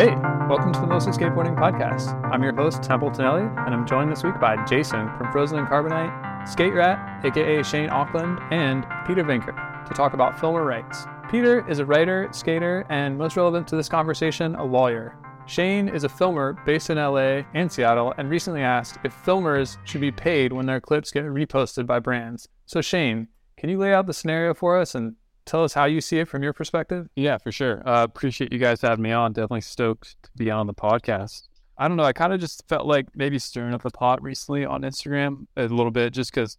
[0.00, 0.16] Hey,
[0.48, 2.18] welcome to the Mostly Skateboarding Podcast.
[2.32, 5.66] I'm your host, Templeton Elliott, and I'm joined this week by Jason from Frozen in
[5.66, 9.54] Carbonite, Skate Rat, aka Shane Auckland, and Peter Vinker
[9.86, 11.04] to talk about filmer rights.
[11.30, 15.18] Peter is a writer, skater, and most relevant to this conversation, a lawyer.
[15.44, 20.00] Shane is a filmer based in LA and Seattle and recently asked if filmers should
[20.00, 22.48] be paid when their clips get reposted by brands.
[22.64, 25.16] So, Shane, can you lay out the scenario for us and
[25.50, 27.08] tell us how you see it from your perspective?
[27.16, 27.86] Yeah, for sure.
[27.86, 29.32] Uh, appreciate you guys having me on.
[29.32, 31.48] Definitely stoked to be on the podcast.
[31.76, 32.04] I don't know.
[32.04, 35.62] I kind of just felt like maybe stirring up the pot recently on Instagram a
[35.62, 36.56] little bit, just because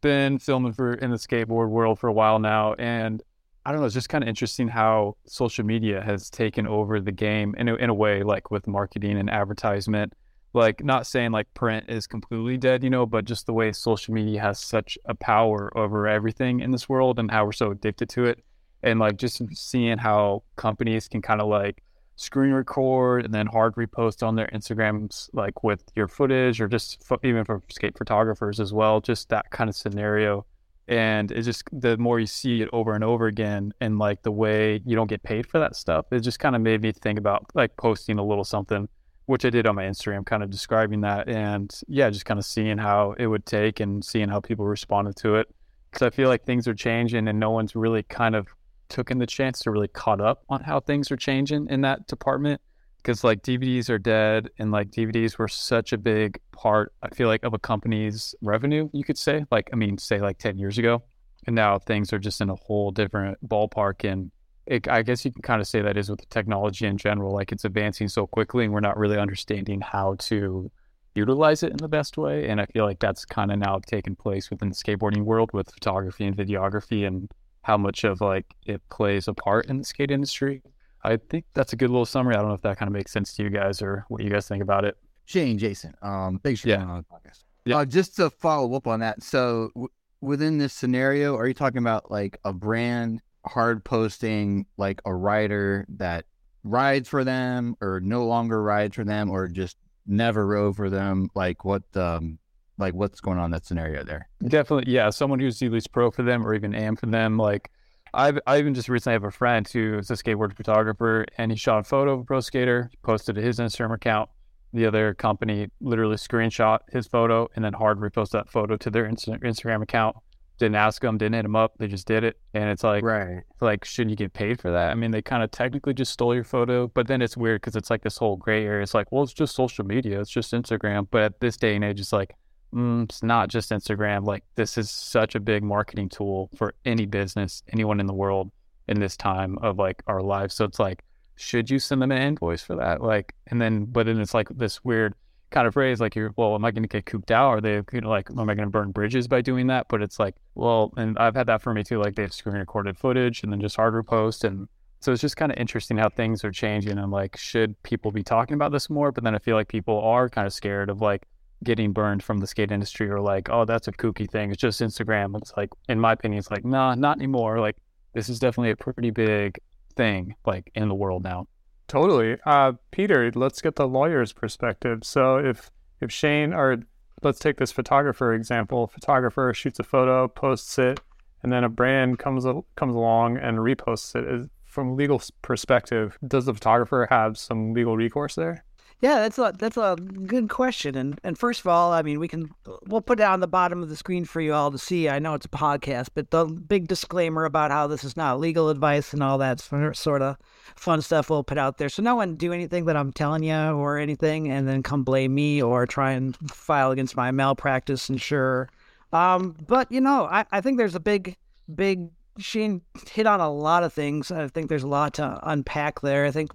[0.00, 3.22] been filming for in the skateboard world for a while now, and
[3.64, 3.86] I don't know.
[3.86, 7.76] It's just kind of interesting how social media has taken over the game in a,
[7.76, 10.14] in a way, like with marketing and advertisement.
[10.54, 14.12] Like, not saying like print is completely dead, you know, but just the way social
[14.12, 18.08] media has such a power over everything in this world and how we're so addicted
[18.10, 18.44] to it.
[18.82, 21.82] And like just seeing how companies can kind of like
[22.16, 27.02] screen record and then hard repost on their Instagrams, like with your footage or just
[27.02, 30.44] fo- even for skate photographers as well, just that kind of scenario
[30.88, 34.32] and it's just the more you see it over and over again and like the
[34.32, 37.18] way you don't get paid for that stuff it just kind of made me think
[37.18, 38.88] about like posting a little something
[39.26, 42.44] which i did on my instagram kind of describing that and yeah just kind of
[42.44, 45.48] seeing how it would take and seeing how people responded to it
[45.90, 48.46] because i feel like things are changing and no one's really kind of
[48.88, 52.60] taken the chance to really caught up on how things are changing in that department
[53.02, 57.26] because like DVDs are dead and like DVDs were such a big part, I feel
[57.28, 59.44] like, of a company's revenue, you could say.
[59.50, 61.02] Like, I mean, say like 10 years ago.
[61.46, 64.08] And now things are just in a whole different ballpark.
[64.08, 64.30] And
[64.66, 67.32] it, I guess you can kind of say that is with the technology in general.
[67.32, 70.70] Like, it's advancing so quickly and we're not really understanding how to
[71.14, 72.48] utilize it in the best way.
[72.48, 75.70] And I feel like that's kind of now taken place within the skateboarding world with
[75.70, 77.30] photography and videography and
[77.62, 80.62] how much of like it plays a part in the skate industry.
[81.04, 82.34] I think that's a good little summary.
[82.34, 84.30] I don't know if that kind of makes sense to you guys or what you
[84.30, 84.96] guys think about it.
[85.26, 86.76] Shane, Jason, um, thanks for Yeah.
[86.76, 87.44] coming on the podcast.
[87.64, 87.76] Yeah.
[87.78, 89.88] Uh, just to follow up on that, so w-
[90.20, 95.86] within this scenario, are you talking about like a brand hard posting like a rider
[95.96, 96.24] that
[96.64, 99.76] rides for them or no longer rides for them or just
[100.06, 101.28] never rode for them?
[101.34, 102.38] Like what, um,
[102.78, 104.28] like what's going on that scenario there?
[104.42, 105.10] Definitely, yeah.
[105.10, 107.36] Someone who's at least pro for them or even am for them.
[107.36, 107.70] Like,
[108.14, 111.56] I've I even just recently have a friend who is a skateboard photographer, and he
[111.56, 114.28] shot a photo of a pro skater, posted to his Instagram account.
[114.74, 119.04] The other company literally screenshot his photo and then hard repost that photo to their
[119.04, 120.16] Insta- Instagram account.
[120.62, 121.72] Didn't ask them, didn't hit them up.
[121.78, 123.42] They just did it, and it's like, Right.
[123.60, 124.92] like, shouldn't you get paid for that?
[124.92, 127.74] I mean, they kind of technically just stole your photo, but then it's weird because
[127.74, 128.80] it's like this whole gray area.
[128.84, 131.08] It's like, well, it's just social media, it's just Instagram.
[131.10, 132.36] But at this day and age, it's like,
[132.72, 134.24] mm, it's not just Instagram.
[134.24, 138.52] Like, this is such a big marketing tool for any business, anyone in the world
[138.86, 140.54] in this time of like our lives.
[140.54, 141.02] So it's like,
[141.34, 143.02] should you send them an invoice for that?
[143.02, 145.14] Like, and then, but then it's like this weird
[145.52, 147.48] kind of phrase like you're well am i going to get cooped out?
[147.48, 149.86] Are they you know like am i going to burn bridges by doing that?
[149.88, 152.98] But it's like well and i've had that for me too like they've screen recorded
[152.98, 154.68] footage and then just hard post and
[155.00, 158.22] so it's just kind of interesting how things are changing and like should people be
[158.22, 159.12] talking about this more?
[159.12, 161.26] But then i feel like people are kind of scared of like
[161.64, 164.50] getting burned from the skate industry or like oh that's a kooky thing.
[164.50, 165.36] It's just instagram.
[165.36, 167.60] It's like in my opinion it's like nah not anymore.
[167.60, 167.76] Like
[168.14, 169.58] this is definitely a pretty big
[169.96, 171.46] thing like in the world now
[171.92, 172.38] Totally.
[172.46, 175.00] Uh, Peter, let's get the lawyer's perspective.
[175.04, 175.70] So if
[176.00, 176.78] if Shane or
[177.22, 181.00] let's take this photographer example, photographer shoots a photo, posts it,
[181.42, 184.50] and then a brand comes comes along and reposts it.
[184.64, 188.64] from legal perspective, does the photographer have some legal recourse there?
[189.02, 190.96] Yeah, that's a that's a good question.
[190.96, 192.52] And and first of all, I mean, we can
[192.86, 195.08] we'll put it on the bottom of the screen for you all to see.
[195.08, 198.68] I know it's a podcast, but the big disclaimer about how this is not legal
[198.68, 200.36] advice and all that sort of
[200.76, 201.88] fun stuff we'll put out there.
[201.88, 205.34] So no one do anything that I'm telling you or anything, and then come blame
[205.34, 208.68] me or try and file against my malpractice insurer.
[209.12, 211.36] Um, but you know, I, I think there's a big
[211.74, 212.08] big
[212.38, 212.80] Sheen
[213.10, 214.30] hit on a lot of things.
[214.30, 216.24] I think there's a lot to unpack there.
[216.24, 216.50] I think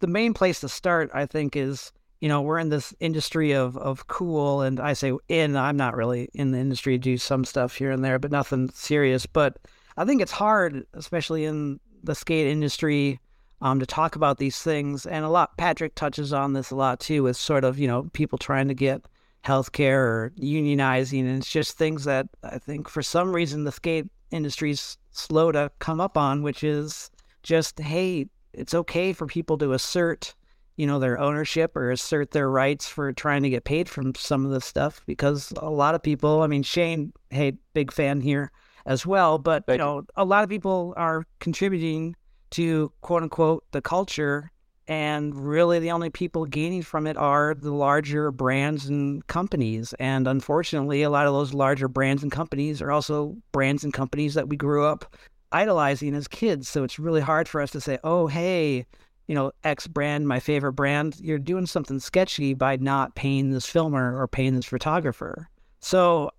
[0.00, 3.76] the main place to start, I think, is you know we're in this industry of
[3.76, 5.56] of cool, and I say in.
[5.56, 6.98] I'm not really in the industry.
[6.98, 9.26] Do some stuff here and there, but nothing serious.
[9.26, 9.58] But
[9.96, 13.20] I think it's hard, especially in the skate industry,
[13.62, 15.06] um, to talk about these things.
[15.06, 18.08] And a lot, Patrick touches on this a lot too, with sort of you know
[18.12, 19.02] people trying to get
[19.44, 24.06] healthcare or unionizing, and it's just things that I think for some reason the skate
[24.30, 27.10] industry's slow to come up on, which is
[27.42, 30.34] just hey, it's okay for people to assert
[30.76, 34.44] you know their ownership or assert their rights for trying to get paid from some
[34.44, 38.50] of this stuff because a lot of people i mean shane hey big fan here
[38.86, 39.84] as well but you Thank you.
[39.84, 42.16] know a lot of people are contributing
[42.50, 44.50] to quote unquote the culture
[44.86, 49.94] And really, the only people gaining from it are the larger brands and companies.
[50.00, 54.34] And unfortunately, a lot of those larger brands and companies are also brands and companies
[54.34, 55.14] that we grew up
[55.52, 56.68] idolizing as kids.
[56.68, 58.86] So it's really hard for us to say, oh, hey,
[59.26, 63.66] you know, X brand, my favorite brand, you're doing something sketchy by not paying this
[63.66, 65.48] filmer or paying this photographer.
[65.80, 66.30] So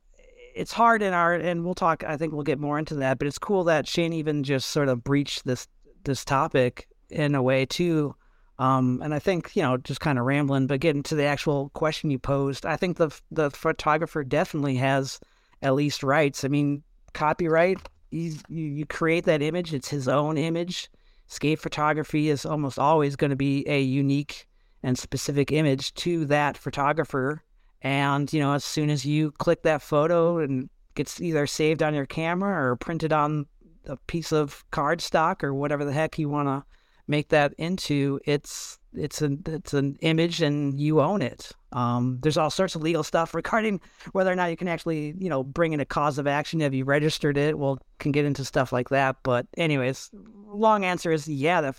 [0.54, 3.28] it's hard in our, and we'll talk, I think we'll get more into that, but
[3.28, 5.68] it's cool that Shane even just sort of breached this,
[6.04, 8.14] this topic in a way too.
[8.60, 11.70] Um, and I think, you know, just kind of rambling, but getting to the actual
[11.70, 15.20] question you posed, I think the, the photographer definitely has
[15.62, 16.44] at least rights.
[16.44, 16.84] I mean,
[17.14, 17.80] copyright,
[18.12, 20.90] you, you create that image, it's his own image
[21.32, 24.48] skate photography is almost always going to be a unique
[24.84, 27.42] and specific image to that photographer.
[27.82, 31.94] And, you know, as soon as you click that photo and gets either saved on
[31.94, 33.46] your camera or printed on
[33.86, 36.66] a piece of cardstock or whatever the heck you want to
[37.08, 41.52] make that into, it's it's an it's an image and you own it.
[41.72, 43.80] Um, there's all sorts of legal stuff regarding
[44.12, 46.60] whether or not you can actually you know bring in a cause of action.
[46.60, 47.58] Have you registered it?
[47.58, 49.18] Well, can get into stuff like that.
[49.24, 50.10] But anyways,
[50.48, 51.62] long answer is yeah.
[51.62, 51.76] That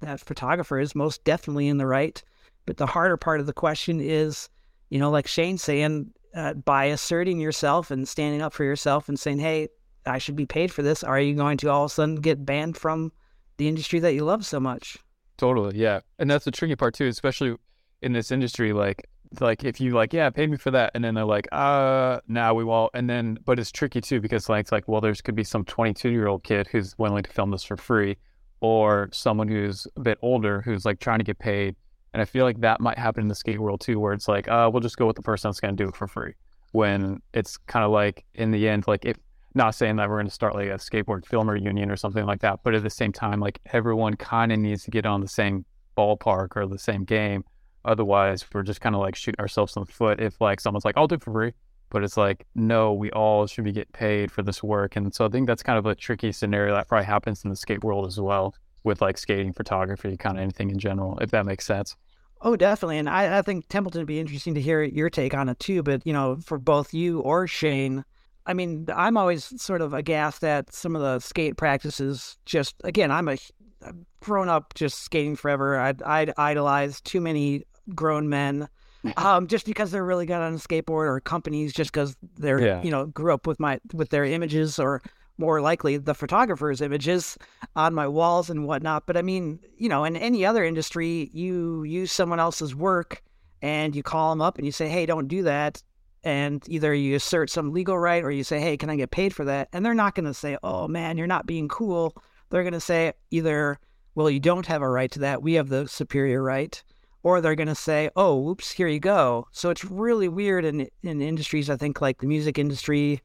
[0.00, 2.22] that photographer is most definitely in the right.
[2.66, 4.48] But the harder part of the question is,
[4.90, 9.18] you know, like Shane saying, uh, by asserting yourself and standing up for yourself and
[9.18, 9.68] saying, hey,
[10.06, 11.02] I should be paid for this.
[11.02, 13.12] Are you going to all of a sudden get banned from
[13.56, 14.98] the industry that you love so much?
[15.42, 15.98] Totally, yeah.
[16.20, 17.56] And that's the tricky part too, especially
[18.00, 18.72] in this industry.
[18.72, 19.08] Like,
[19.40, 22.50] like if you like, yeah, pay me for that, and then they're like, uh, now
[22.50, 22.92] nah, we won't.
[22.94, 25.64] And then, but it's tricky too because like, it's like, well, there's could be some
[25.64, 28.18] 22 year old kid who's willing to film this for free,
[28.60, 31.74] or someone who's a bit older who's like trying to get paid.
[32.12, 34.46] And I feel like that might happen in the skate world too, where it's like,
[34.46, 36.34] uh, we'll just go with the person that's going to do it for free.
[36.70, 39.16] When it's kind of like in the end, like if
[39.54, 42.40] not saying that we're going to start like a skateboard filmer union or something like
[42.40, 45.28] that, but at the same time, like everyone kind of needs to get on the
[45.28, 45.64] same
[45.96, 47.44] ballpark or the same game.
[47.84, 50.96] Otherwise, we're just kind of like shooting ourselves in the foot if like someone's like,
[50.96, 51.52] I'll do it for free.
[51.90, 54.96] But it's like, no, we all should be getting paid for this work.
[54.96, 57.56] And so I think that's kind of a tricky scenario that probably happens in the
[57.56, 58.54] skate world as well
[58.84, 61.96] with like skating, photography, kind of anything in general, if that makes sense.
[62.40, 62.98] Oh, definitely.
[62.98, 65.82] And I, I think Templeton would be interesting to hear your take on it too.
[65.82, 68.04] But, you know, for both you or Shane,
[68.46, 72.36] I mean, I'm always sort of aghast at some of the skate practices.
[72.44, 73.36] Just again, I'm a
[73.84, 75.78] I've grown up just skating forever.
[75.78, 78.68] I'd, I'd idolized too many grown men,
[79.16, 82.82] um, just because they're really good on a skateboard, or companies just because they're yeah.
[82.82, 85.02] you know grew up with my with their images, or
[85.38, 87.36] more likely the photographer's images
[87.74, 89.06] on my walls and whatnot.
[89.06, 93.22] But I mean, you know, in any other industry, you use someone else's work
[93.60, 95.82] and you call them up and you say, "Hey, don't do that."
[96.24, 99.34] And either you assert some legal right or you say, hey, can I get paid
[99.34, 99.68] for that?
[99.72, 102.16] And they're not going to say, oh man, you're not being cool.
[102.50, 103.78] They're going to say either,
[104.14, 105.42] well, you don't have a right to that.
[105.42, 106.82] We have the superior right.
[107.24, 109.46] Or they're going to say, oh, oops, here you go.
[109.52, 113.20] So it's really weird in, in industries, I think, like the music industry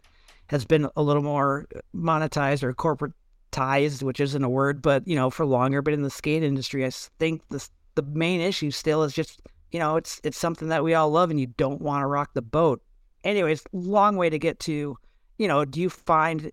[0.48, 5.32] has been a little more monetized or corporatized, which isn't a word, but, you know,
[5.32, 5.82] for longer.
[5.82, 9.42] But in the skate industry, I think the, the main issue still is just
[9.72, 12.34] you know, it's it's something that we all love, and you don't want to rock
[12.34, 12.82] the boat
[13.28, 14.98] anyways, long way to get to,
[15.38, 16.52] you know, do you find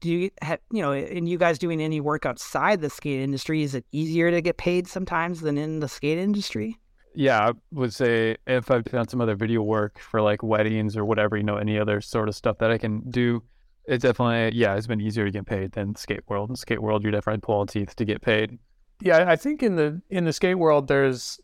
[0.00, 3.62] do you have, you know, in you guys doing any work outside the skate industry,
[3.62, 6.78] is it easier to get paid sometimes than in the skate industry?
[7.14, 11.04] Yeah, I would say if I've done some other video work for like weddings or
[11.04, 13.42] whatever, you know, any other sort of stuff that I can do,
[13.86, 16.50] it definitely, yeah, it's been easier to get paid than skate world.
[16.50, 18.56] In skate world, you definitely pull teeth to get paid.
[19.00, 21.40] Yeah, I think in the in the skate world, there's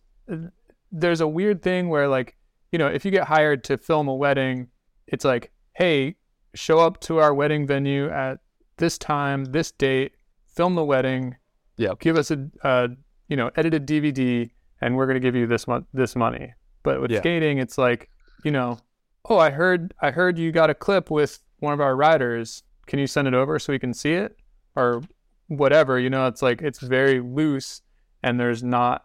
[0.93, 2.37] there's a weird thing where like
[2.75, 4.67] you know, if you get hired to film a wedding,
[5.07, 6.17] it's like, hey,
[6.57, 8.41] show up to our wedding venue at
[8.79, 10.17] this time, this date,
[10.57, 11.37] film the wedding.
[11.77, 11.93] Yeah.
[12.01, 12.89] Give us a, a
[13.29, 14.51] you know, edited DVD,
[14.81, 16.53] and we're gonna give you this mo- this money.
[16.83, 17.21] But with yeah.
[17.21, 18.11] skating, it's like,
[18.43, 18.79] you know,
[19.29, 22.65] oh, I heard I heard you got a clip with one of our riders.
[22.87, 24.37] Can you send it over so we can see it,
[24.75, 25.01] or
[25.47, 26.01] whatever?
[26.01, 27.83] You know, it's like it's very loose,
[28.25, 29.05] and there's not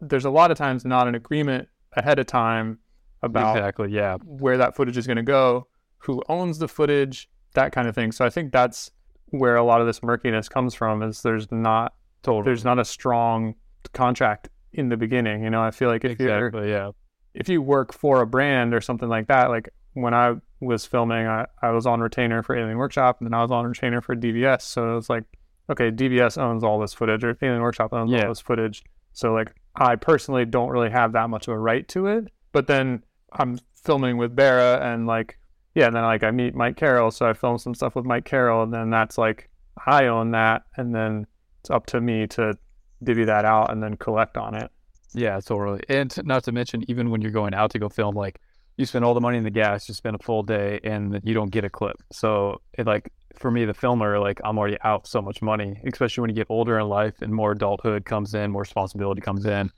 [0.00, 2.78] there's a lot of times not an agreement ahead of time
[3.22, 5.66] about exactly, yeah, where that footage is going to go,
[5.98, 8.12] who owns the footage, that kind of thing.
[8.12, 8.90] So I think that's
[9.26, 11.02] where a lot of this murkiness comes from.
[11.02, 12.44] Is there's not totally.
[12.44, 13.54] there's not a strong
[13.92, 15.44] contract in the beginning.
[15.44, 16.90] You know, I feel like if exactly, you yeah,
[17.34, 21.26] if you work for a brand or something like that, like when I was filming,
[21.26, 24.14] I, I was on retainer for Alien Workshop, and then I was on retainer for
[24.14, 24.62] DVS.
[24.62, 25.24] So it was like,
[25.70, 28.22] okay, DVS owns all this footage, or Alien Workshop owns yeah.
[28.22, 28.82] all this footage.
[29.12, 32.28] So like, I personally don't really have that much of a right to it.
[32.52, 35.38] But then I'm filming with Bera and like
[35.74, 38.24] yeah, and then like I meet Mike Carroll, so I film some stuff with Mike
[38.24, 39.48] Carroll, and then that's like
[39.86, 41.26] I own that, and then
[41.60, 42.58] it's up to me to
[43.02, 44.70] divvy that out and then collect on it.
[45.12, 45.80] Yeah, totally.
[45.88, 48.40] And not to mention, even when you're going out to go film, like
[48.76, 51.34] you spend all the money in the gas, you spend a full day, and you
[51.34, 51.96] don't get a clip.
[52.12, 56.22] So it like for me, the filmer, like I'm already out so much money, especially
[56.22, 59.70] when you get older in life and more adulthood comes in, more responsibility comes in.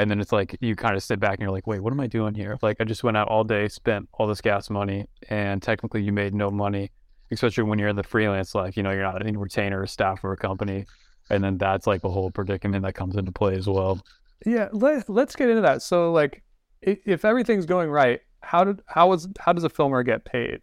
[0.00, 2.00] And then it's like you kind of sit back and you're like, wait, what am
[2.00, 2.58] I doing here?
[2.62, 6.10] Like I just went out all day, spent all this gas money, and technically you
[6.10, 6.90] made no money,
[7.30, 8.78] especially when you're in the freelance life.
[8.78, 10.86] You know, you're not any retainer or staff for a company.
[11.28, 14.00] And then that's like a whole predicament that comes into play as well.
[14.46, 15.82] Yeah, let, let's get into that.
[15.82, 16.42] So, like,
[16.80, 20.62] if everything's going right, how did how was how does a filmer get paid?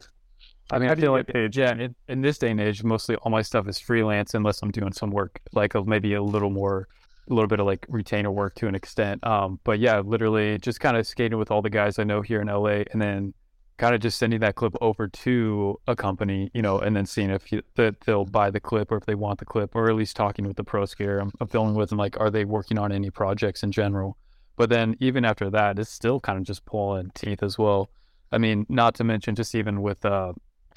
[0.72, 1.56] I mean, I feel like paid?
[1.56, 4.72] yeah, in, in this day and age, mostly all my stuff is freelance unless I'm
[4.72, 6.88] doing some work, like a, maybe a little more,
[7.30, 9.26] a little bit of like retainer work to an extent.
[9.26, 12.42] Um, but yeah, literally just kind of skating with all the guys I know here
[12.42, 13.34] in LA, and then
[13.78, 17.30] kind of just sending that clip over to a company, you know, and then seeing
[17.30, 19.96] if you, that they'll buy the clip or if they want the clip, or at
[19.96, 22.80] least talking with the pro skater I'm, I'm filming with, and like, are they working
[22.80, 24.18] on any projects in general?
[24.56, 27.92] But then even after that, it's still kind of just pulling teeth as well.
[28.32, 30.34] I mean, not to mention just even with uh,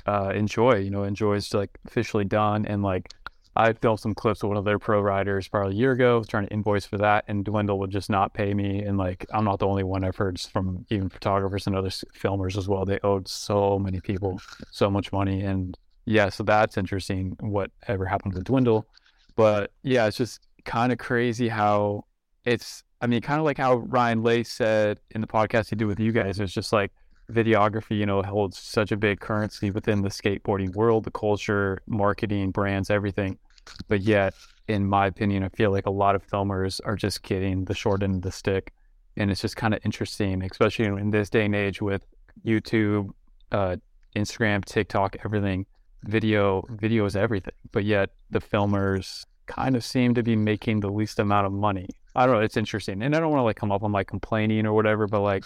[0.07, 3.09] uh, Enjoi, you know, Enjoi is like officially done, and like
[3.57, 6.47] I filmed some clips with one of their pro riders probably a year ago, trying
[6.47, 9.59] to invoice for that, and Dwindle would just not pay me, and like I'm not
[9.59, 10.04] the only one.
[10.04, 12.85] I've heard from even photographers and other filmers as well.
[12.85, 14.40] They owed so many people
[14.71, 17.37] so much money, and yeah, so that's interesting.
[17.40, 18.87] Whatever happened to Dwindle,
[19.37, 22.04] but yeah, it's just kind of crazy how
[22.45, 22.85] it's.
[23.02, 25.99] I mean, kind of like how Ryan Lay said in the podcast he did with
[25.99, 26.38] you guys.
[26.38, 26.92] It's just like
[27.33, 32.51] videography, you know, holds such a big currency within the skateboarding world, the culture, marketing,
[32.51, 33.39] brands, everything.
[33.89, 34.35] But yet,
[34.69, 38.03] in my opinion, I feel like a lot of filmers are just getting the short
[38.03, 38.73] end of the stick.
[39.17, 42.07] And it's just kind of interesting, especially in this day and age with
[42.45, 43.11] YouTube,
[43.53, 43.77] uh,
[44.17, 45.67] Instagram, TikTok, everything.
[46.05, 47.55] Video, video is everything.
[47.73, 51.89] But yet, the filmers kind of seem to be making the least amount of money.
[52.15, 52.41] I don't know.
[52.41, 53.03] It's interesting.
[53.03, 55.45] And I don't want to like come up on like complaining or whatever, but like,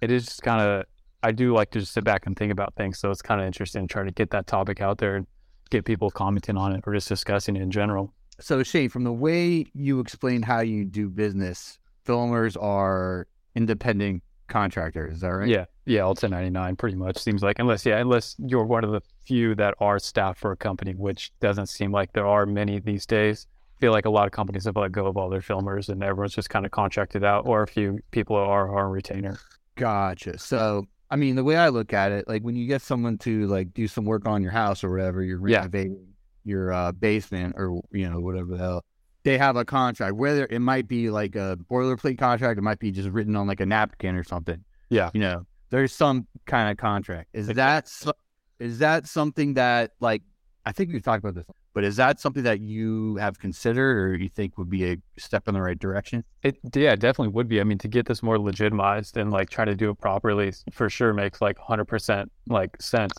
[0.00, 0.84] it is just kind of
[1.24, 2.98] I do like to just sit back and think about things.
[2.98, 5.26] So it's kind of interesting trying to get that topic out there and
[5.70, 8.12] get people commenting on it or just discussing it in general.
[8.40, 15.14] So Shane, from the way you explained how you do business, filmers are independent contractors.
[15.14, 15.48] Is that right?
[15.48, 15.64] Yeah.
[15.86, 16.00] Yeah.
[16.00, 19.74] All 1099 pretty much seems like, unless, yeah, unless you're one of the few that
[19.80, 23.46] are staff for a company, which doesn't seem like there are many these days.
[23.78, 26.02] I feel like a lot of companies have let go of all their filmers and
[26.02, 29.38] everyone's just kind of contracted out, or a few people are, are on retainer.
[29.76, 30.38] Gotcha.
[30.38, 33.46] So, I mean, the way I look at it, like when you get someone to
[33.46, 35.58] like do some work on your house or whatever, you're Yeah.
[35.58, 36.08] renovating
[36.44, 38.84] your uh, basement or you know whatever the hell,
[39.22, 40.16] they have a contract.
[40.16, 43.60] Whether it might be like a boilerplate contract, it might be just written on like
[43.60, 44.64] a napkin or something.
[44.90, 45.10] Yeah.
[45.14, 47.28] You know, there's some kind of contract.
[47.32, 48.12] Is that so-
[48.58, 50.22] that something that like
[50.66, 51.44] I think we've talked about this,
[51.74, 55.48] but is that something that you have considered or you think would be a step
[55.48, 56.24] in the right direction?
[56.42, 57.60] It yeah, definitely would be.
[57.60, 60.88] I mean, to get this more legitimized and like try to do it properly for
[60.88, 63.12] sure makes like 100% like sense.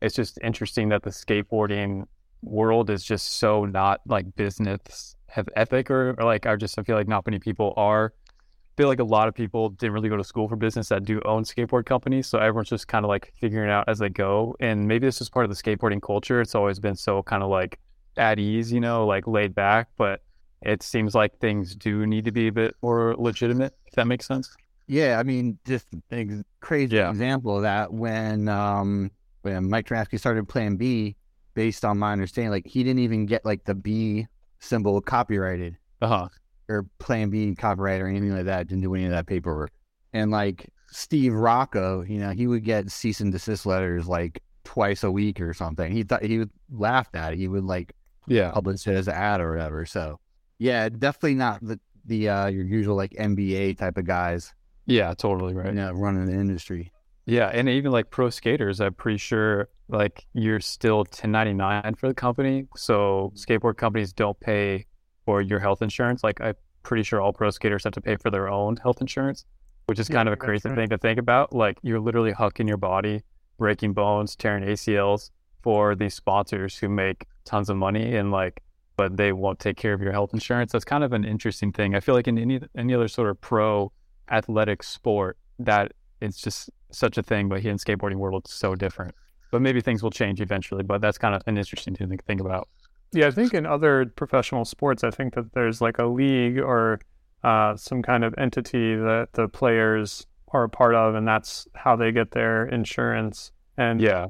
[0.00, 2.06] It's just interesting that the skateboarding
[2.42, 6.82] world is just so not like business have ethic or, or like I just I
[6.82, 8.14] feel like not many people are.
[8.16, 11.04] I feel like a lot of people didn't really go to school for business that
[11.04, 14.08] do own skateboard companies, so everyone's just kind of like figuring it out as they
[14.08, 14.56] go.
[14.60, 16.40] And maybe this is part of the skateboarding culture.
[16.40, 17.78] It's always been so kind of like
[18.18, 20.22] at ease, you know, like laid back, but
[20.62, 24.26] it seems like things do need to be a bit more legitimate, if that makes
[24.26, 24.58] sense.
[24.86, 26.26] Yeah, I mean, just a
[26.60, 27.10] crazy Yeah.
[27.10, 29.10] example of that when um
[29.42, 31.16] when Mike Ternasky started Plan B,
[31.54, 34.26] based on my understanding, like he didn't even get like the B
[34.60, 36.28] symbol copyrighted Uh huh.
[36.68, 38.66] or Plan B copyright or anything like that.
[38.68, 39.70] Didn't do any of that paperwork.
[40.12, 45.04] And like Steve Rocco, you know, he would get cease and desist letters like twice
[45.04, 45.92] a week or something.
[45.92, 47.38] He thought he would laugh at it.
[47.38, 47.94] He would like
[48.28, 48.50] Yeah.
[48.52, 49.86] publish it as an ad or whatever.
[49.86, 50.18] So
[50.58, 54.54] yeah, definitely not the the uh your usual like MBA type of guys,
[54.86, 55.66] Yeah, totally right.
[55.66, 56.92] you know, running the industry.
[57.26, 62.14] Yeah, and even like pro skaters, I'm pretty sure like you're still 1099 for the
[62.14, 62.66] company.
[62.76, 64.86] So skateboard companies don't pay
[65.26, 66.24] for your health insurance.
[66.24, 69.44] Like I'm pretty sure all pro skaters have to pay for their own health insurance,
[69.86, 70.76] which is Yeah, kind of a crazy right.
[70.76, 71.52] thing to think about.
[71.54, 73.22] Like you're literally hucking your body,
[73.58, 75.30] breaking bones, tearing ACLs
[75.62, 78.62] for these sponsors who make tons of money and like
[78.96, 80.72] but they won't take care of your health insurance.
[80.72, 81.94] That's kind of an interesting thing.
[81.94, 83.92] I feel like in any any other sort of pro
[84.30, 88.74] athletic sport that it's just such a thing, but here in skateboarding world it's so
[88.74, 89.14] different.
[89.50, 90.82] But maybe things will change eventually.
[90.82, 92.68] But that's kind of an interesting thing to think about.
[93.12, 97.00] Yeah, I think in other professional sports, I think that there's like a league or
[97.42, 101.96] uh, some kind of entity that the players are a part of, and that's how
[101.96, 103.52] they get their insurance.
[103.76, 104.26] And Yeah,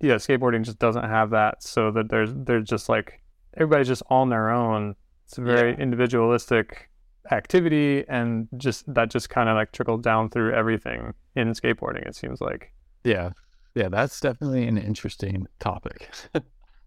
[0.00, 3.20] yeah, skateboarding just doesn't have that, so that there's there's just like
[3.54, 5.78] everybody's just on their own, It's a very Yeah.
[5.78, 6.88] individualistic
[7.32, 12.06] activity, and just that just kind of like trickled down through everything in skateboarding.
[12.06, 12.72] It seems like.
[13.04, 13.30] Yeah.
[13.74, 16.08] Yeah, that's definitely an interesting topic.
[16.34, 16.40] I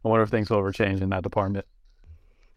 [0.03, 1.65] wonder if things will ever change in that department.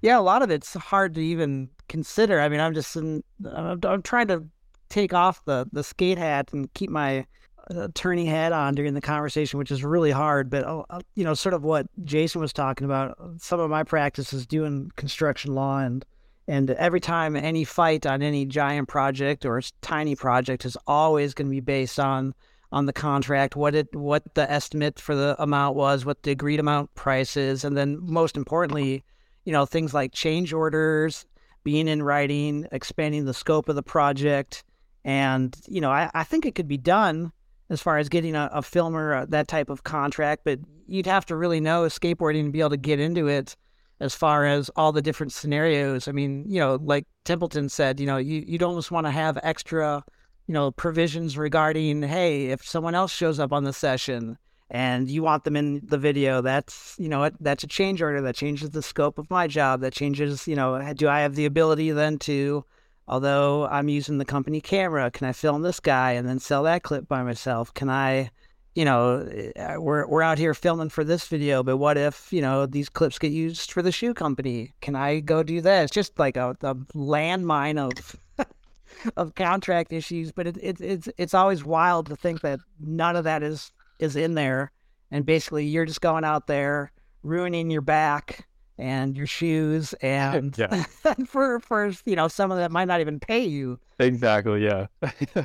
[0.00, 2.40] Yeah, a lot of it's hard to even consider.
[2.40, 4.46] I mean, I'm just in, I'm, I'm trying to
[4.88, 7.26] take off the the skate hat and keep my
[7.68, 10.50] attorney hat on during the conversation, which is really hard.
[10.50, 13.16] But uh, uh, you know, sort of what Jason was talking about.
[13.38, 16.04] Some of my practice is doing construction law, and
[16.48, 21.48] and every time any fight on any giant project or tiny project is always going
[21.48, 22.34] to be based on
[22.72, 26.60] on the contract, what it what the estimate for the amount was, what the agreed
[26.60, 29.04] amount price is, and then most importantly,
[29.44, 31.26] you know, things like change orders,
[31.64, 34.64] being in writing, expanding the scope of the project.
[35.04, 37.32] And, you know, I, I think it could be done
[37.70, 41.24] as far as getting a, a filmer, uh, that type of contract, but you'd have
[41.26, 43.56] to really know skateboarding to be able to get into it
[44.00, 46.08] as far as all the different scenarios.
[46.08, 49.38] I mean, you know, like Templeton said, you know, you, you'd almost want to have
[49.42, 50.04] extra,
[50.48, 54.36] you know, provisions regarding, hey, if someone else shows up on the session,
[54.72, 58.34] and you want them in the video that's you know that's a change order that
[58.34, 61.90] changes the scope of my job that changes you know do i have the ability
[61.90, 62.64] then to
[63.12, 66.82] although i'm using the company camera can i film this guy and then sell that
[66.82, 67.72] clip by myself?
[67.74, 68.30] Can i
[68.74, 72.40] you know uh, we're we're out here filming for this video but what if you
[72.40, 74.72] know these clips get used for the shoe company?
[74.80, 75.84] Can i go do that?
[75.84, 78.16] It's just like a, a landmine of
[79.18, 83.24] of contract issues but it, it, it's it's always wild to think that none of
[83.24, 84.72] that is is in there.
[85.10, 86.92] And basically you're just going out there
[87.22, 88.48] ruining your back
[88.82, 90.84] and your shoes and Yeah.
[91.26, 94.64] for for you know some of that might not even pay you Exactly.
[94.64, 94.86] Yeah.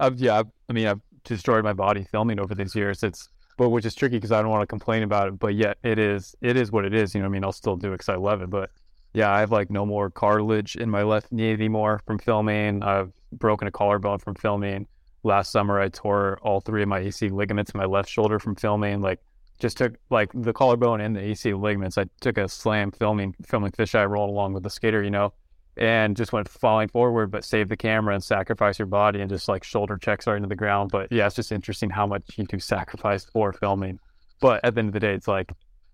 [0.00, 0.40] I've, yeah.
[0.40, 3.02] I've, I mean, I've destroyed my body filming over these years.
[3.04, 5.38] It's, but which is tricky because I don't want to complain about it.
[5.38, 6.34] But yet, it is.
[6.40, 7.14] It is what it is.
[7.14, 7.26] You know.
[7.26, 8.50] I mean, I'll still do it because I love it.
[8.50, 8.70] But
[9.12, 12.82] yeah, I have like no more cartilage in my left knee anymore from filming.
[12.82, 14.88] I've broken a collarbone from filming.
[15.22, 18.56] Last summer, I tore all three of my AC ligaments in my left shoulder from
[18.56, 19.00] filming.
[19.00, 19.20] Like,
[19.58, 21.96] just took like the collarbone and the AC ligaments.
[21.98, 25.02] I took a slam filming filming fisheye rolled along with the skater.
[25.02, 25.32] You know
[25.76, 29.48] and just went falling forward, but save the camera and sacrifice your body and just
[29.48, 30.90] like shoulder checks right into the ground.
[30.90, 33.98] But yeah, it's just interesting how much you do sacrifice for filming.
[34.40, 35.52] But at the end of the day, it's like,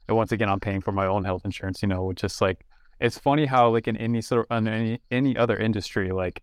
[0.08, 2.66] once again, I'm paying for my own health insurance, you know, which is like,
[3.00, 6.42] it's funny how like in any sort of, in any, any other industry, like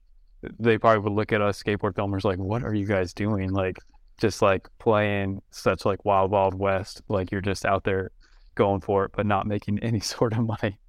[0.60, 3.51] they probably would look at us skateboard filmers like, what are you guys doing?
[3.51, 3.77] Like
[4.17, 7.01] just like playing such like wild, wild west.
[7.08, 8.12] Like you're just out there
[8.56, 10.80] going for it, but not making any sort of money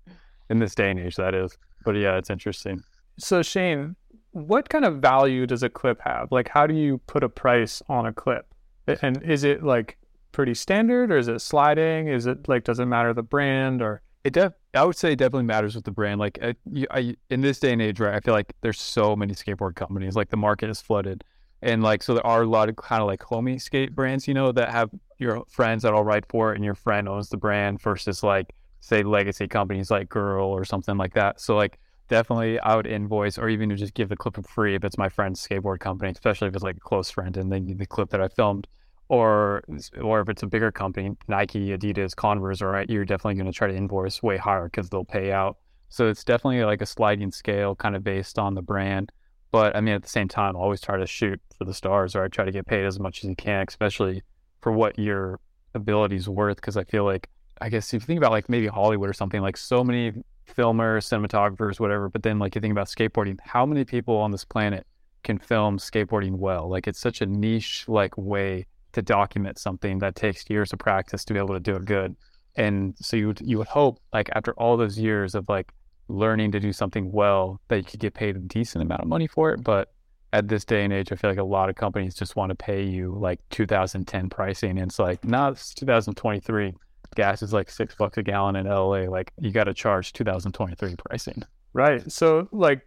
[0.51, 1.57] in this day and age, that is.
[1.85, 2.83] But yeah, it's interesting.
[3.19, 3.97] So Shane,
[4.33, 6.31] what kind of value does a clip have?
[6.31, 8.47] Like, how do you put a price on a clip?
[9.03, 9.99] And is it like
[10.33, 12.09] pretty standard, or is it sliding?
[12.09, 14.03] Is it like does it matter the brand or?
[14.25, 16.21] It def- I would say it definitely matters with the brand.
[16.21, 16.55] Like I,
[16.91, 18.15] I, in this day and age, right?
[18.15, 20.17] I feel like there's so many skateboard companies.
[20.17, 21.23] Like the market is flooded,
[21.63, 24.35] and like so there are a lot of kind of like homie skate brands, you
[24.35, 27.37] know, that have your friends that all write for it, and your friend owns the
[27.37, 31.41] brand versus like say legacy companies like Girl or something like that.
[31.41, 34.85] So like definitely I would invoice or even just give the clip for free if
[34.85, 37.79] it's my friend's skateboard company, especially if it's like a close friend and they need
[37.79, 38.67] the clip that I filmed.
[39.09, 39.63] Or
[40.01, 43.57] or if it's a bigger company, Nike, Adidas, Converse, all right, you're definitely going to
[43.57, 45.57] try to invoice way higher because they'll pay out.
[45.89, 49.11] So it's definitely like a sliding scale, kind of based on the brand.
[49.51, 52.15] But I mean, at the same time, I always try to shoot for the stars,
[52.15, 54.23] or I try to get paid as much as you can, especially
[54.61, 55.41] for what your
[55.75, 56.57] ability's worth.
[56.57, 57.29] Because I feel like,
[57.61, 60.13] I guess if you think about like maybe Hollywood or something, like so many
[60.55, 62.09] filmers, cinematographers, whatever.
[62.09, 64.87] But then like you think about skateboarding, how many people on this planet
[65.23, 66.69] can film skateboarding well?
[66.69, 71.25] Like it's such a niche like way to document something that takes years of practice
[71.27, 72.17] to be able to do it good.
[72.57, 75.73] And so you would, you would hope like after all those years of like
[76.09, 79.27] learning to do something well that you could get paid a decent amount of money
[79.27, 79.63] for it.
[79.63, 79.93] But
[80.33, 82.55] at this day and age, I feel like a lot of companies just want to
[82.55, 84.71] pay you like 2010 pricing.
[84.71, 86.75] And it's like, nah, it's 2023.
[87.15, 89.09] Gas is like six bucks a gallon in LA.
[89.09, 91.43] Like you got to charge 2023 pricing.
[91.73, 92.11] Right.
[92.11, 92.83] So like,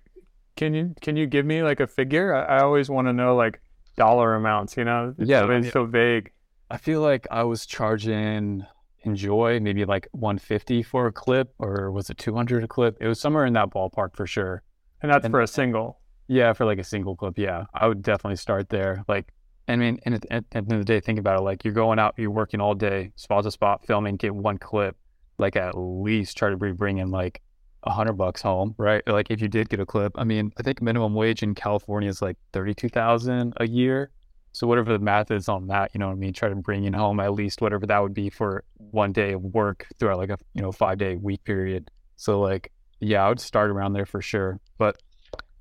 [0.57, 2.35] can you can you give me like a figure?
[2.35, 3.61] I, I always want to know like
[3.95, 4.77] dollar amounts.
[4.77, 5.71] You know, it's Yeah, yeah.
[5.71, 6.31] so vague.
[6.69, 8.65] I feel like I was charging
[9.05, 12.97] Enjoi maybe like 150 for a clip, or was it 200 a clip?
[13.01, 14.63] It was somewhere in that ballpark for sure.
[15.01, 15.99] And that's And- for a single.
[16.27, 17.37] Yeah, for like a single clip.
[17.37, 19.03] Yeah, I would definitely start there.
[19.07, 19.33] Like,
[19.67, 21.43] I mean, and at, at, at the end of the day, think about it.
[21.43, 24.95] Like, you're going out, you're working all day, spot to spot, filming, get one clip.
[25.37, 27.41] Like, at least try to be bringing like
[27.83, 29.05] a hundred bucks home, right?
[29.07, 32.09] Like, if you did get a clip, I mean, I think minimum wage in California
[32.09, 34.11] is like thirty-two thousand a year.
[34.53, 36.33] So whatever the math is on that, you know what I mean.
[36.33, 39.41] Try to bring in home at least whatever that would be for one day of
[39.41, 41.89] work throughout like a you know five day week period.
[42.17, 44.59] So like yeah, I would start around there for sure.
[44.77, 44.97] But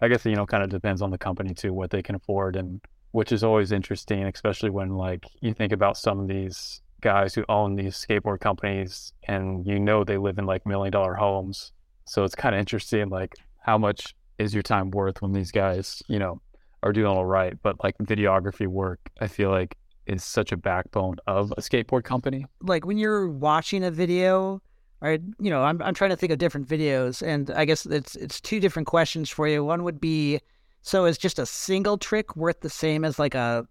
[0.00, 2.56] I guess you know, kind of depends on the company too, what they can afford,
[2.56, 2.80] and
[3.12, 7.44] which is always interesting, especially when like you think about some of these guys who
[7.48, 11.72] own these skateboard companies, and you know they live in like million dollar homes.
[12.04, 16.02] So it's kind of interesting, like how much is your time worth when these guys,
[16.08, 16.40] you know,
[16.82, 17.54] are doing all right.
[17.62, 22.46] But like videography work, I feel like is such a backbone of a skateboard company.
[22.62, 24.60] Like when you're watching a video,
[25.00, 25.20] right?
[25.38, 28.40] you know, I'm I'm trying to think of different videos, and I guess it's it's
[28.40, 29.64] two different questions for you.
[29.64, 30.40] One would be,
[30.82, 33.66] so is just a single trick worth the same as like a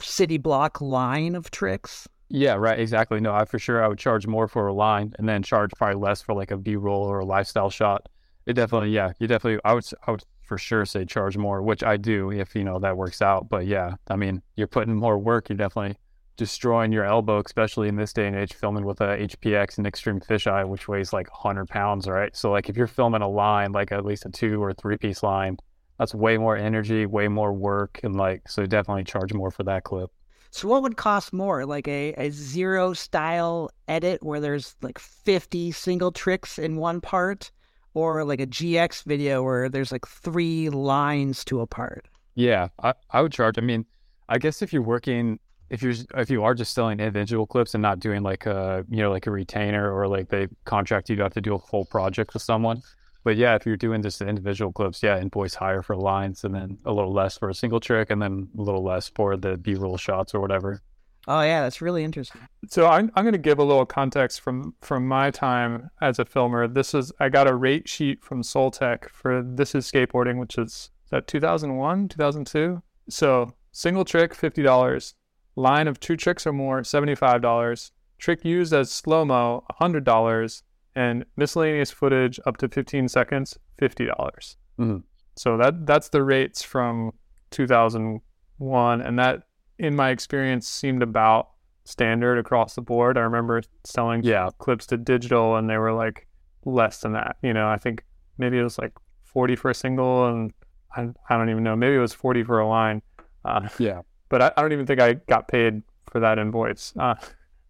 [0.00, 2.08] city block line of tricks?
[2.28, 2.78] Yeah, right.
[2.78, 3.20] Exactly.
[3.20, 6.00] No, I for sure I would charge more for a line and then charge probably
[6.00, 8.08] less for like a B roll or a lifestyle shot.
[8.46, 9.60] It definitely, yeah, you definitely.
[9.64, 12.78] I would, I would for sure say charge more, which I do if you know
[12.80, 13.48] that works out.
[13.48, 15.48] But yeah, I mean, you're putting more work.
[15.48, 15.96] You're definitely
[16.36, 20.20] destroying your elbow, especially in this day and age, filming with a HPX and Extreme
[20.20, 22.34] Fisheye, which weighs like 100 pounds, right?
[22.36, 25.22] So like if you're filming a line, like at least a two or three piece
[25.22, 25.56] line,
[25.98, 29.84] that's way more energy, way more work, and like so definitely charge more for that
[29.84, 30.10] clip.
[30.50, 35.72] So what would cost more, like a, a zero style edit where there's like 50
[35.72, 37.50] single tricks in one part,
[37.94, 42.08] or like a GX video where there's like three lines to a part.
[42.34, 43.58] Yeah, I, I would charge.
[43.58, 43.84] I mean,
[44.28, 47.82] I guess if you're working, if you're if you are just selling individual clips and
[47.82, 51.22] not doing like a you know like a retainer or like they contract you to
[51.22, 52.82] have to do a full project with someone.
[53.24, 56.78] But yeah, if you're doing just individual clips, yeah, invoice higher for lines and then
[56.84, 59.74] a little less for a single trick and then a little less for the B
[59.74, 60.80] roll shots or whatever.
[61.28, 62.40] Oh yeah, that's really interesting.
[62.68, 66.24] So I'm I'm going to give a little context from from my time as a
[66.24, 66.66] filmer.
[66.66, 70.58] This is I got a rate sheet from Sole Tech for this is skateboarding, which
[70.58, 72.82] is, is that 2001, 2002.
[73.08, 75.14] So single trick fifty dollars,
[75.54, 80.04] line of two tricks or more seventy five dollars, trick used as slow mo hundred
[80.04, 80.64] dollars,
[80.96, 84.56] and miscellaneous footage up to fifteen seconds fifty dollars.
[84.78, 84.98] Mm-hmm.
[85.36, 87.12] So that that's the rates from
[87.50, 89.42] 2001, and that
[89.78, 91.50] in my experience, seemed about
[91.84, 93.16] standard across the board.
[93.16, 94.50] I remember selling yeah.
[94.58, 96.26] clips to digital, and they were like
[96.64, 97.36] less than that.
[97.42, 98.04] You know, I think
[98.38, 98.92] maybe it was like
[99.24, 100.52] 40 for a single, and
[100.94, 101.76] I, I don't even know.
[101.76, 103.02] Maybe it was 40 for a line.
[103.44, 104.02] Uh, yeah.
[104.28, 106.94] But I, I, don't even think I got paid for that invoice.
[106.98, 107.16] Uh,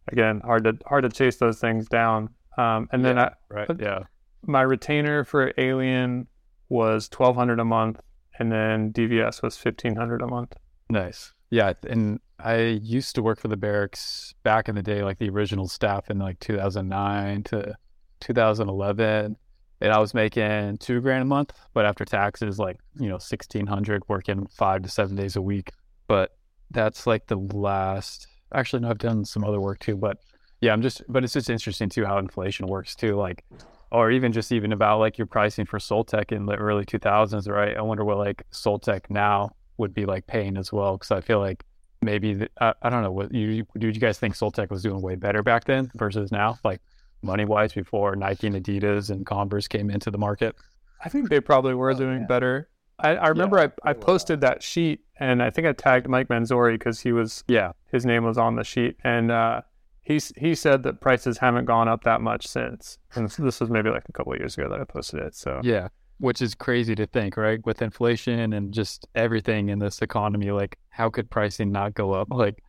[0.07, 2.29] again, hard to hard to chase those things down.
[2.57, 3.99] Um, and then yeah, I, right, yeah,
[4.47, 6.29] my retainer for Alien
[6.69, 8.01] was 1200 a month,
[8.39, 10.57] and then DVS was 1500 a month.
[10.89, 11.33] Nice.
[11.53, 15.29] Yeah, and I used to work for the Berrics back in the day, like the
[15.29, 17.77] original staff in like 2009 to
[18.21, 19.37] 2011,
[19.83, 24.03] and I was making two grand a month, but after taxes, like you know, 1600,
[24.09, 25.73] working five to seven days a week.
[26.07, 26.31] But
[26.71, 28.27] that's like the last.
[28.55, 30.17] Actually, no, I've done some other work too, but
[30.63, 31.03] yeah, I'm just.
[31.07, 33.45] But it's just interesting too how inflation works too, like,
[33.91, 37.47] or even just even about like your pricing for Sole Tech in the early 2000s,
[37.47, 37.77] right?
[37.77, 41.21] I wonder what like Sole Tech now would be like paying as well because I
[41.21, 41.65] feel like
[42.01, 43.89] maybe the, I, I don't know what you do.
[43.89, 46.81] You guys think Sole Tech was doing way better back then versus now, like
[47.23, 50.57] money wise, before Nike and Adidas and Converse came into the market?
[51.05, 52.27] I think they probably were oh, doing yeah.
[52.27, 52.69] better.
[52.99, 56.29] I, I remember yeah, I, I posted that sheet and I think I tagged Mike
[56.29, 59.63] Manzoori because he was yeah his name was on the sheet and uh,
[60.03, 62.99] he he said that prices haven't gone up that much since.
[63.15, 65.35] And this was maybe like a couple of years ago that I posted it.
[65.35, 65.89] So yeah,
[66.23, 67.59] which is crazy to think, right?
[67.67, 72.29] With inflation and just everything in this economy, like how could pricing not go up?
[72.43, 72.63] Like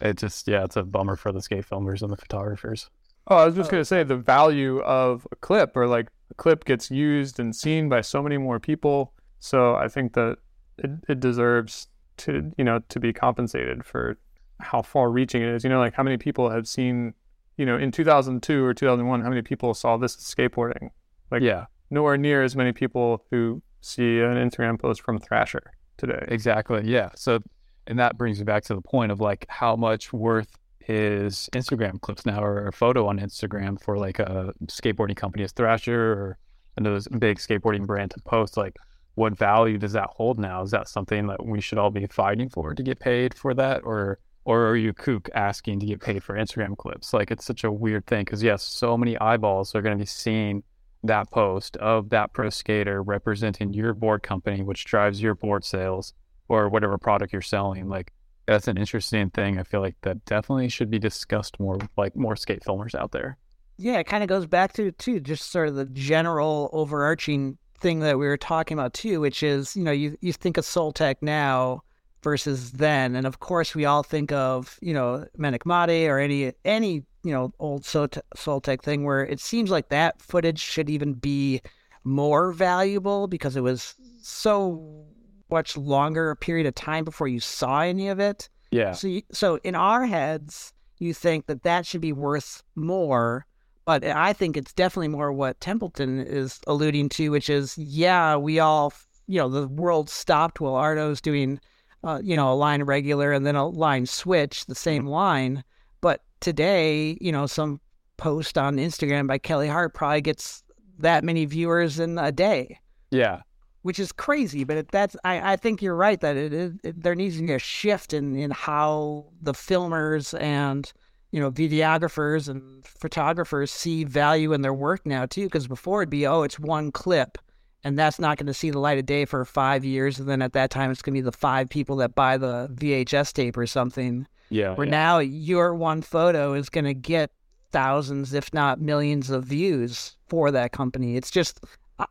[0.00, 2.90] it just yeah, it's a bummer for the skate filmers and the photographers.
[3.26, 6.34] Oh, I was just oh, gonna say the value of a clip or like a
[6.34, 9.12] clip gets used and seen by so many more people.
[9.40, 10.38] So I think that
[10.78, 14.18] it, it deserves to you know to be compensated for
[14.60, 15.64] how far reaching it is.
[15.64, 17.14] You know, like how many people have seen,
[17.56, 20.90] you know, in 2002 or 2001, how many people saw this skateboarding?
[21.30, 26.24] Like yeah, nowhere near as many people who see an Instagram post from Thrasher today.
[26.28, 26.82] Exactly.
[26.84, 27.10] Yeah.
[27.14, 27.38] So,
[27.86, 32.00] and that brings me back to the point of like how much worth is Instagram
[32.00, 36.38] clips now or a photo on Instagram for like a skateboarding company as Thrasher or
[36.76, 38.76] another big skateboarding brand to post like
[39.14, 40.62] what value does that hold now?
[40.62, 43.82] Is that something that we should all be fighting for to get paid for that
[43.84, 47.14] or or are you kook asking to get paid for Instagram clips?
[47.14, 50.06] Like it's such a weird thing because yes, so many eyeballs are going to be
[50.06, 50.62] seeing
[51.04, 56.14] that post of that pro skater representing your board company, which drives your board sales
[56.48, 57.88] or whatever product you're selling.
[57.88, 58.12] Like
[58.46, 59.58] that's an interesting thing.
[59.58, 63.38] I feel like that definitely should be discussed more, like more skate filmers out there.
[63.76, 68.00] Yeah, it kind of goes back to too just sort of the general overarching thing
[68.00, 70.92] that we were talking about too, which is you know you you think of Sole
[70.92, 71.82] Tech now
[72.22, 77.02] versus then, and of course we all think of you know Manic or any any
[77.24, 81.60] you know old Sole Tech thing where it seems like that footage should even be
[82.04, 85.06] more valuable because it was so
[85.50, 88.48] much longer a period of time before you saw any of it.
[88.70, 88.92] Yeah.
[88.92, 93.46] So, you, so in our heads, you think that that should be worth more,
[93.84, 98.58] but I think it's definitely more what Templeton is alluding to, which is, yeah, we
[98.58, 98.92] all,
[99.26, 101.60] you know, the world stopped while Arto's doing,
[102.02, 105.62] uh, you know, a line regular and then a line switch, the same line.
[106.00, 107.80] But today, you know, some
[108.18, 110.62] post on Instagram by Kelly Hart probably gets
[110.98, 112.78] that many viewers in a day.
[113.10, 113.40] Yeah.
[113.82, 117.36] Which is crazy, but that's I, I think you're right that it, it, there needs
[117.36, 120.90] to be a shift in, in how the filmers and
[121.32, 125.44] you know videographers and photographers see value in their work now too.
[125.44, 127.36] Because before it'd be oh it's one clip,
[127.84, 130.42] and that's not going to see the light of day for five years, and then
[130.42, 133.56] at that time it's going to be the five people that buy the VHS tape
[133.56, 134.26] or something.
[134.48, 134.74] Yeah.
[134.74, 134.90] Where yeah.
[134.90, 137.30] now your one photo is going to get
[137.72, 141.16] thousands, if not millions, of views for that company.
[141.16, 141.60] It's just,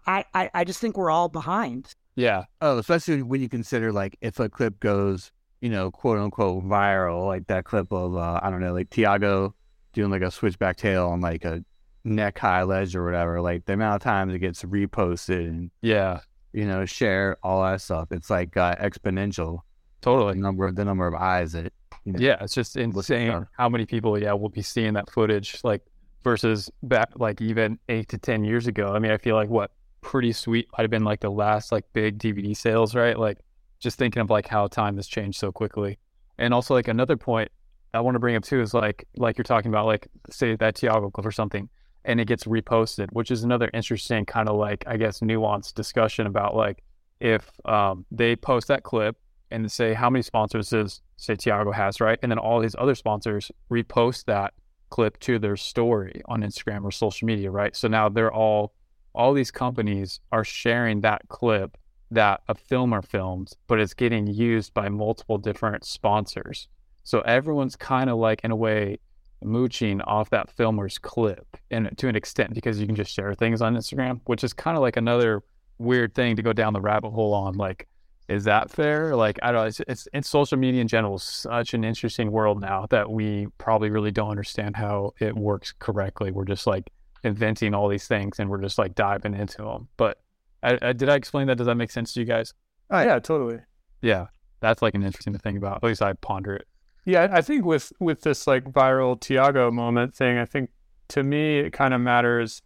[0.06, 1.94] I, I, I just think we're all behind.
[2.16, 2.46] Yeah.
[2.62, 5.32] Oh, especially when you consider like if a clip goes,
[5.62, 9.56] you know, quote unquote viral, like that clip of uh, I don't know, like Tiago
[9.94, 11.64] doing like a switchback tail on like a
[12.04, 13.42] neck high ledge or whatever.
[13.42, 16.20] Like the amount of times it gets reposted and Yeah.
[16.52, 19.60] you know share all that stuff, it's like uh, exponential.
[20.02, 20.34] Totally.
[20.34, 21.72] The number the number of eyes that
[22.06, 25.60] you know, Yeah, it's just insane how many people, yeah, will be seeing that footage,
[25.64, 25.82] like
[26.24, 28.94] versus back like even eight to ten years ago.
[28.94, 31.86] I mean, I feel like what pretty sweet might have been like the last like
[31.94, 33.18] big DVD sales, right?
[33.18, 33.38] Like
[33.80, 35.98] just thinking of like how time has changed so quickly.
[36.38, 37.50] And also like another point
[37.94, 40.76] I want to bring up too is like like you're talking about like say that
[40.76, 41.70] Tiago clip or something
[42.06, 46.28] and it gets reposted, which is another interesting kind of like I guess nuanced discussion
[46.28, 46.84] about like
[47.20, 49.18] if um, they post that clip
[49.52, 52.20] and say how many sponsors does say Tiago has, right?
[52.22, 54.54] And then all these other sponsors repost that
[54.90, 57.76] clip to their story on Instagram or social media, right?
[57.76, 58.74] So now they're all
[59.16, 61.78] all these companies are sharing that clip
[62.12, 66.68] that a filmer filmed, but it's getting used by multiple different sponsors.
[67.04, 69.00] So everyone's kind of like in a way
[69.46, 73.62] mooching off that filmer's clip and to an extent because you can just share things
[73.62, 75.44] on Instagram, which is kind of like another
[75.78, 77.88] weird thing to go down the rabbit hole on like
[78.28, 79.16] is that fair?
[79.16, 79.68] Like, I don't know.
[79.68, 83.48] It's, it's, it's social media in general is such an interesting world now that we
[83.58, 86.32] probably really don't understand how it works correctly.
[86.32, 86.90] We're just like
[87.24, 89.90] inventing all these things and we're just like diving into them.
[89.98, 90.20] But
[90.62, 91.58] I, I, did I explain that?
[91.58, 92.54] Does that make sense to you guys?
[92.90, 93.60] Oh, yeah, totally.
[94.02, 94.28] Yeah.
[94.62, 96.68] That's like an interesting thing about, at least I ponder it.
[97.06, 100.70] Yeah, I think with with this like viral Tiago moment thing, I think
[101.10, 102.62] to me it kind of matters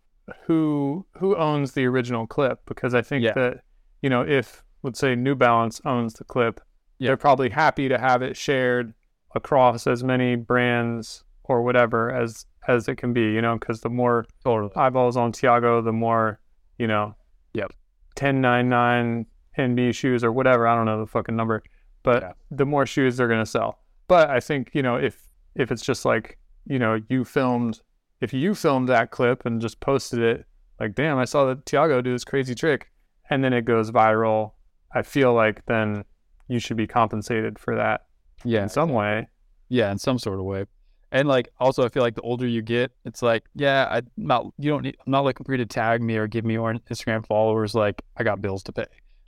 [0.45, 3.33] who who owns the original clip because I think Yeah.
[3.33, 3.61] that
[4.01, 6.61] you know if let's say New Balance owns the clip,
[6.99, 7.07] Yeah.
[7.09, 8.93] they're probably happy to have it shared
[9.35, 13.89] across as many brands or whatever as as it can be, you know, because the
[13.89, 14.71] more Totally.
[14.75, 16.39] eyeballs on Tiago, the more
[16.77, 17.15] you know.
[17.53, 17.71] Yep.
[18.15, 19.25] Ten nine nine
[19.57, 20.67] NB shoes or whatever.
[20.67, 21.63] I don't know the fucking number,
[22.03, 22.33] but Yeah.
[22.51, 23.79] the more shoes they're gonna sell.
[24.07, 25.21] But I think you know if
[25.55, 27.81] if it's just like you know you filmed
[28.21, 30.45] if you filmed that clip and just posted it
[30.79, 32.91] like damn I saw that Tiago do this crazy trick
[33.29, 34.51] and then it goes viral.
[34.93, 36.05] I feel like then
[36.47, 38.05] you should be compensated for that
[38.45, 38.63] Yeah.
[38.63, 39.27] in some way.
[39.69, 40.65] Yeah, in some sort of way.
[41.11, 44.45] And like also I feel like the older you get, it's like, yeah, I'm not
[44.57, 46.73] you don't need I'm not looking for you to tag me or give me your
[46.73, 48.85] Instagram followers, like I got bills to pay.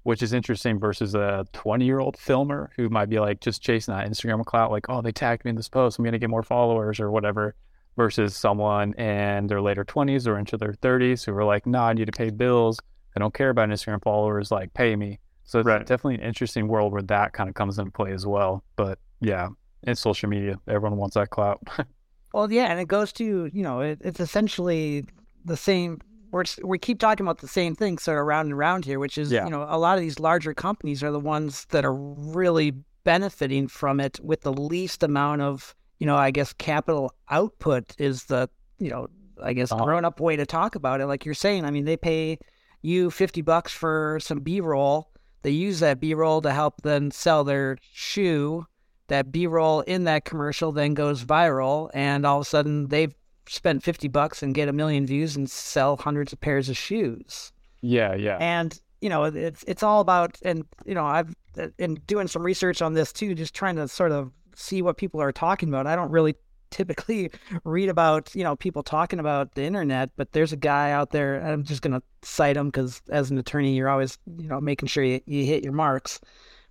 [0.09, 3.93] Which is interesting versus a twenty year old filmer who might be like just chasing
[3.93, 6.41] that Instagram clout, like, oh, they tagged me in this post, I'm gonna get more
[6.41, 7.53] followers or whatever,
[7.95, 11.93] versus someone in their later twenties or into their thirties who are like, nah, I
[11.93, 12.79] need to pay bills.
[13.15, 15.19] I don't care about Instagram followers, like pay me.
[15.43, 15.85] So it's Right.
[15.85, 18.63] definitely an interesting world where that kind of comes into play as well.
[18.77, 19.49] But yeah,
[19.83, 20.59] it's social media.
[20.67, 21.59] Everyone wants that clout.
[22.33, 25.05] Well, yeah, and it goes to you know it, it's essentially
[25.45, 25.99] the same.
[26.31, 29.17] We're, we keep talking about the same thing sort of round and round here, which
[29.17, 29.45] is Yeah.
[29.45, 33.67] you know a lot of these larger companies are the ones that are really benefiting
[33.67, 38.49] from it with the least amount of you know I guess capital output is the
[38.77, 39.07] you know
[39.41, 39.85] I guess Uh-huh.
[39.85, 41.07] grown up way to talk about it.
[41.07, 42.37] Like you're saying, I mean they pay
[42.81, 45.11] you fifty bucks for some B roll.
[45.41, 48.65] They use that B roll to help them sell their shoe
[49.07, 53.15] that b-roll in that commercial then goes viral and all of a sudden they've
[53.49, 57.51] spent 50 bucks and get a million views and sell hundreds of pairs of shoes.
[57.81, 58.37] Yeah, yeah.
[58.39, 61.33] and you know it's it's all about and you know i've
[61.77, 65.21] in doing some research on this too just trying to sort of see what people
[65.21, 65.87] are talking about.
[65.87, 66.35] I don't really
[66.69, 67.31] typically
[67.63, 71.33] read about you know people talking about the internet but there's a guy out there
[71.33, 74.61] and i'm just going to cite him because as an attorney you're always you know
[74.61, 76.19] making sure you, you hit your marks.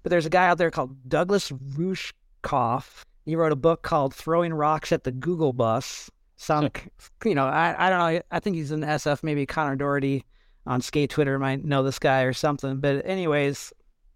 [0.05, 3.03] But there's a guy out there called douglas rushkoff.
[3.25, 6.71] He wrote a book called throwing rocks at the google bus some,
[7.25, 8.23] you know, I, I don't know.
[8.31, 9.23] I think he's in SF.
[9.23, 10.25] Maybe Connor Doherty
[10.67, 12.79] on skate Twitter might know this guy or something.
[12.79, 13.73] But anyways,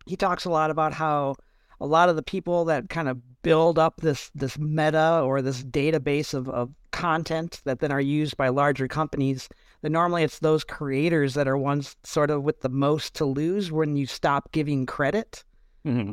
[0.06, 1.34] he talks a lot about how
[1.80, 5.64] a lot of the people that kind of build up this this meta or this
[5.64, 9.48] database of, of content that then are used by larger companies
[9.80, 13.72] that normally it's those creators that are ones sort of with the most to lose
[13.72, 15.42] when you stop giving credit
[15.86, 16.12] Mm-hmm.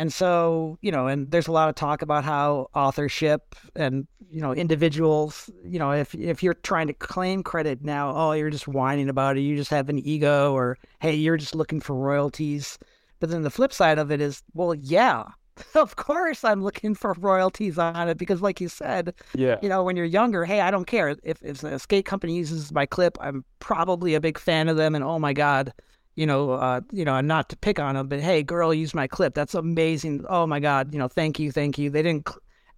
[0.00, 4.40] And so, you know, and there's a lot of talk about how authorship and, you
[4.40, 8.66] know, individuals, you know, if if you're trying to claim credit now, oh, you're just
[8.66, 12.78] whining about it, you just have an ego or hey, you're just looking for royalties.
[13.20, 15.24] But then the flip side of it is, well, yeah,
[15.74, 19.58] of course I'm looking for royalties on it because like you said, Yeah.
[19.60, 22.72] you know, when you're younger, hey, I don't care if if a skate company uses
[22.72, 25.74] my clip, I'm probably a big fan of them, and oh my god,
[26.20, 28.92] you know, uh, you know, and not to pick on them, but hey, girl, use
[28.92, 29.32] my clip.
[29.32, 30.26] That's amazing.
[30.28, 31.88] Oh my god, you know, thank you, thank you.
[31.88, 32.28] They didn't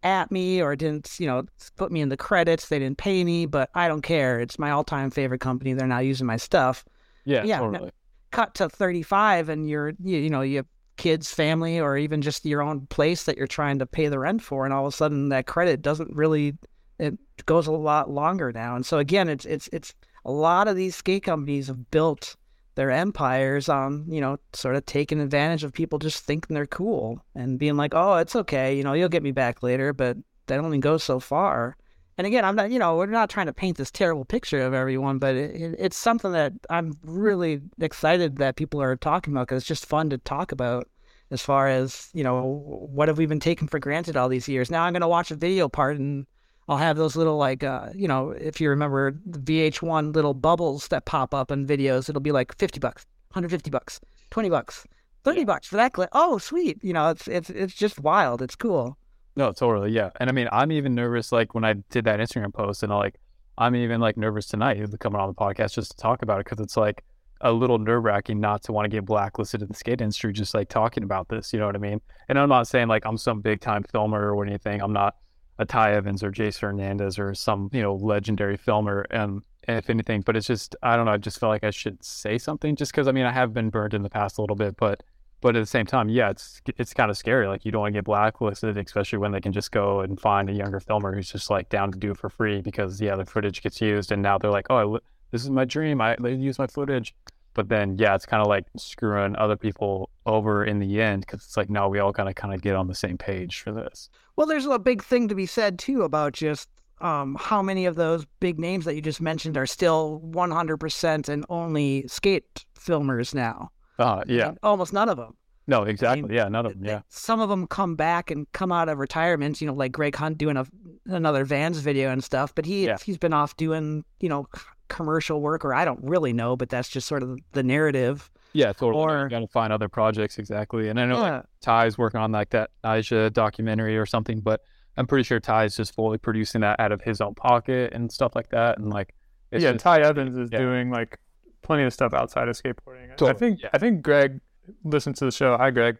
[0.05, 1.43] at me or didn't, you know,
[1.77, 2.69] put me in the credits.
[2.69, 4.39] They didn't pay me, but I don't care.
[4.39, 5.73] It's my all-time favorite company.
[5.73, 6.85] They're not using my stuff.
[7.25, 7.43] Yeah.
[7.43, 7.91] Yeah, Totally.
[8.31, 12.47] Cut to 35, and you're, you, you know, you have kids, family, or even just
[12.47, 14.97] your own place that you're trying to pay the rent for, and all of a
[14.97, 16.57] sudden that credit doesn't really
[16.99, 18.77] it goes a lot longer now.
[18.77, 19.93] And so again, it's it's it's
[20.25, 22.37] a lot of these skate companies have built
[22.75, 27.21] their empires on, you know, sort of taking advantage of people just thinking they're cool
[27.35, 30.61] and being like, "Oh, it's okay, you know, you'll get me back later," but that
[30.61, 31.77] only goes so far.
[32.19, 34.75] And again, I'm not, you know, we're not trying to paint this terrible picture of
[34.75, 39.49] everyone, but it, it, it's something that I'm really excited that people are talking about
[39.49, 40.89] because it's just fun to talk about
[41.31, 44.71] as far as, you know, what have we been taking for granted all these years.
[44.71, 46.27] Now I'm going to watch a video part and
[46.69, 50.89] I'll have those little, like, uh, you know, if you remember the VH1 little bubbles
[50.89, 54.87] that pop up in videos, it'll be like 50 bucks, 150 bucks, 20 bucks,
[55.25, 56.09] 30 bucks for that clip.
[56.13, 56.83] Oh, sweet.
[56.83, 58.43] You know, it's, it's, it's just wild.
[58.43, 58.97] It's cool.
[59.35, 59.91] No, totally.
[59.91, 60.11] Yeah.
[60.21, 62.97] And I mean, I'm even nervous, like when I did that Instagram post and I
[62.97, 63.19] like,
[63.59, 66.63] I'm even like nervous tonight coming on the podcast just to talk about it because
[66.63, 67.05] it's like
[67.43, 70.55] a little nerve wracking not to want to get blacklisted in the skate industry, just
[70.55, 71.53] like talking about this.
[71.53, 72.01] You know what I mean?
[72.29, 74.81] And I'm not saying like I'm some big time filmer or anything.
[74.81, 75.17] I'm not
[75.63, 79.07] a Ty Evans or Jason Hernandez or some, you know, legendary filmer.
[79.11, 81.71] And, and if anything, but it's just, I don't know, I just felt like I
[81.71, 84.41] should say something just because I mean, I have been burned in the past a
[84.41, 85.03] little bit, but
[85.43, 87.49] but at the same time, yeah, it's it's kind of scary.
[87.49, 90.49] Like you don't want to get blacklisted, especially when they can just go and find
[90.49, 93.27] a younger filmer who's just like down to do it for free because yeah, the
[93.27, 94.99] footage gets used, and now they're like, oh, I,
[95.33, 96.01] this is my dream.
[96.01, 97.13] I they use my footage,
[97.55, 101.45] but then yeah, it's kind of like screwing other people over in the end because
[101.45, 104.09] it's like no, we all gotta kind of get on the same page for this.
[104.37, 106.69] Well, there's a big thing to be said too about just
[107.01, 111.45] um, how many of those big names that you just mentioned are still 100% and
[111.49, 113.71] only skate filmers now.
[113.99, 115.35] Uh, yeah, almost none of them.
[115.67, 116.35] no, exactly.
[116.35, 116.85] Yeah, none of them.
[116.85, 120.17] Yeah, Some of them come back and come out of retirement, you know, like Greg
[120.17, 120.67] Hunt doing a,
[121.07, 122.55] another Vans video and stuff.
[122.55, 122.97] But he Yeah.
[123.05, 124.47] he's been off doing, you know,
[124.89, 128.31] commercial work, or I don't really know, but that's just sort of the narrative.
[128.55, 129.03] Yeah, totally.
[129.03, 130.89] Or- you gotta find other projects exactly.
[130.89, 131.43] And I know like, Yeah.
[131.61, 134.61] Ty's working on like that Aisha documentary or something, but
[134.97, 138.35] I'm pretty sure Ty's just fully producing that out of his own pocket and stuff
[138.37, 138.79] like that.
[138.79, 139.15] And like,
[139.51, 140.59] it's yeah, just- Ty Evans is yeah.
[140.59, 141.19] doing like
[141.63, 143.11] plenty of stuff outside of skateboarding.
[143.23, 143.69] I- I think yeah.
[143.73, 144.41] I think Greg
[144.85, 145.57] listened to the show.
[145.57, 145.99] Hi, Greg.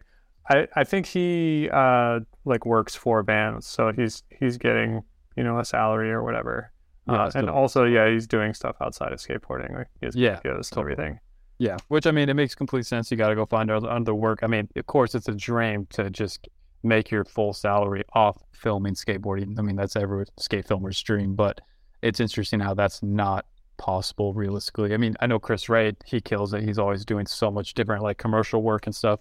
[0.49, 5.01] I, I think he uh like works for Vans, so he's he's getting
[5.37, 6.71] you know a salary or whatever.
[7.07, 10.15] Yeah, uh, and so- also, yeah, he's doing stuff outside of skateboarding, like he has
[10.15, 11.19] Yeah, videos and everything.
[11.59, 13.11] Yeah, which I mean, it makes complete sense.
[13.11, 14.39] You got to go find other, work.
[14.43, 16.47] I mean, of course, it's a dream to just
[16.83, 19.57] make your full salary off filming skateboarding.
[19.57, 21.61] I mean, that's every skate filmer's dream, but
[22.01, 23.45] it's interesting how that's not
[23.77, 24.93] possible realistically.
[24.93, 26.63] I mean, I know Chris Ray, he kills it.
[26.63, 29.19] He's always doing so much different like commercial work and stuff.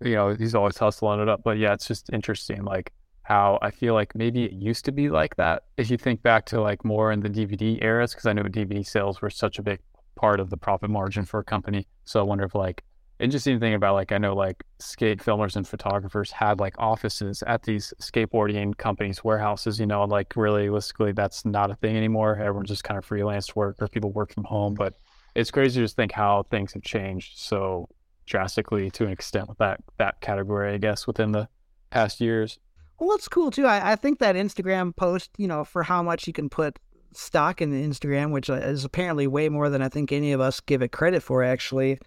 [0.00, 1.42] You know, he's always hustling it up.
[1.42, 5.08] But yeah, it's just interesting like how I feel like maybe it used to be
[5.08, 5.62] like that.
[5.76, 8.84] If you think back to like more in the DVD eras, because I know DVD
[8.84, 9.80] sales were such a big
[10.14, 11.86] part of the profit margin for a company.
[12.04, 12.82] So I wonder if like
[13.22, 17.62] interesting thing about like I know like skate filmers and photographers had like offices at
[17.62, 22.36] these skateboarding companies, warehouses, you know, and like realistically that's not a thing anymore.
[22.36, 24.74] Everyone's just kind of freelance work or people work from home.
[24.74, 24.94] But
[25.34, 27.88] it's crazy to just think how things have changed so
[28.26, 31.48] drastically to an extent with that that category, I guess, within the
[31.90, 32.58] past years.
[32.98, 33.66] Well, that's cool too.
[33.66, 36.78] I, I think that Instagram post, you know, for how much you can put
[37.16, 40.60] stock in Instagram, which uh, is apparently way more than I think any of us
[40.60, 41.98] give it credit for, actually.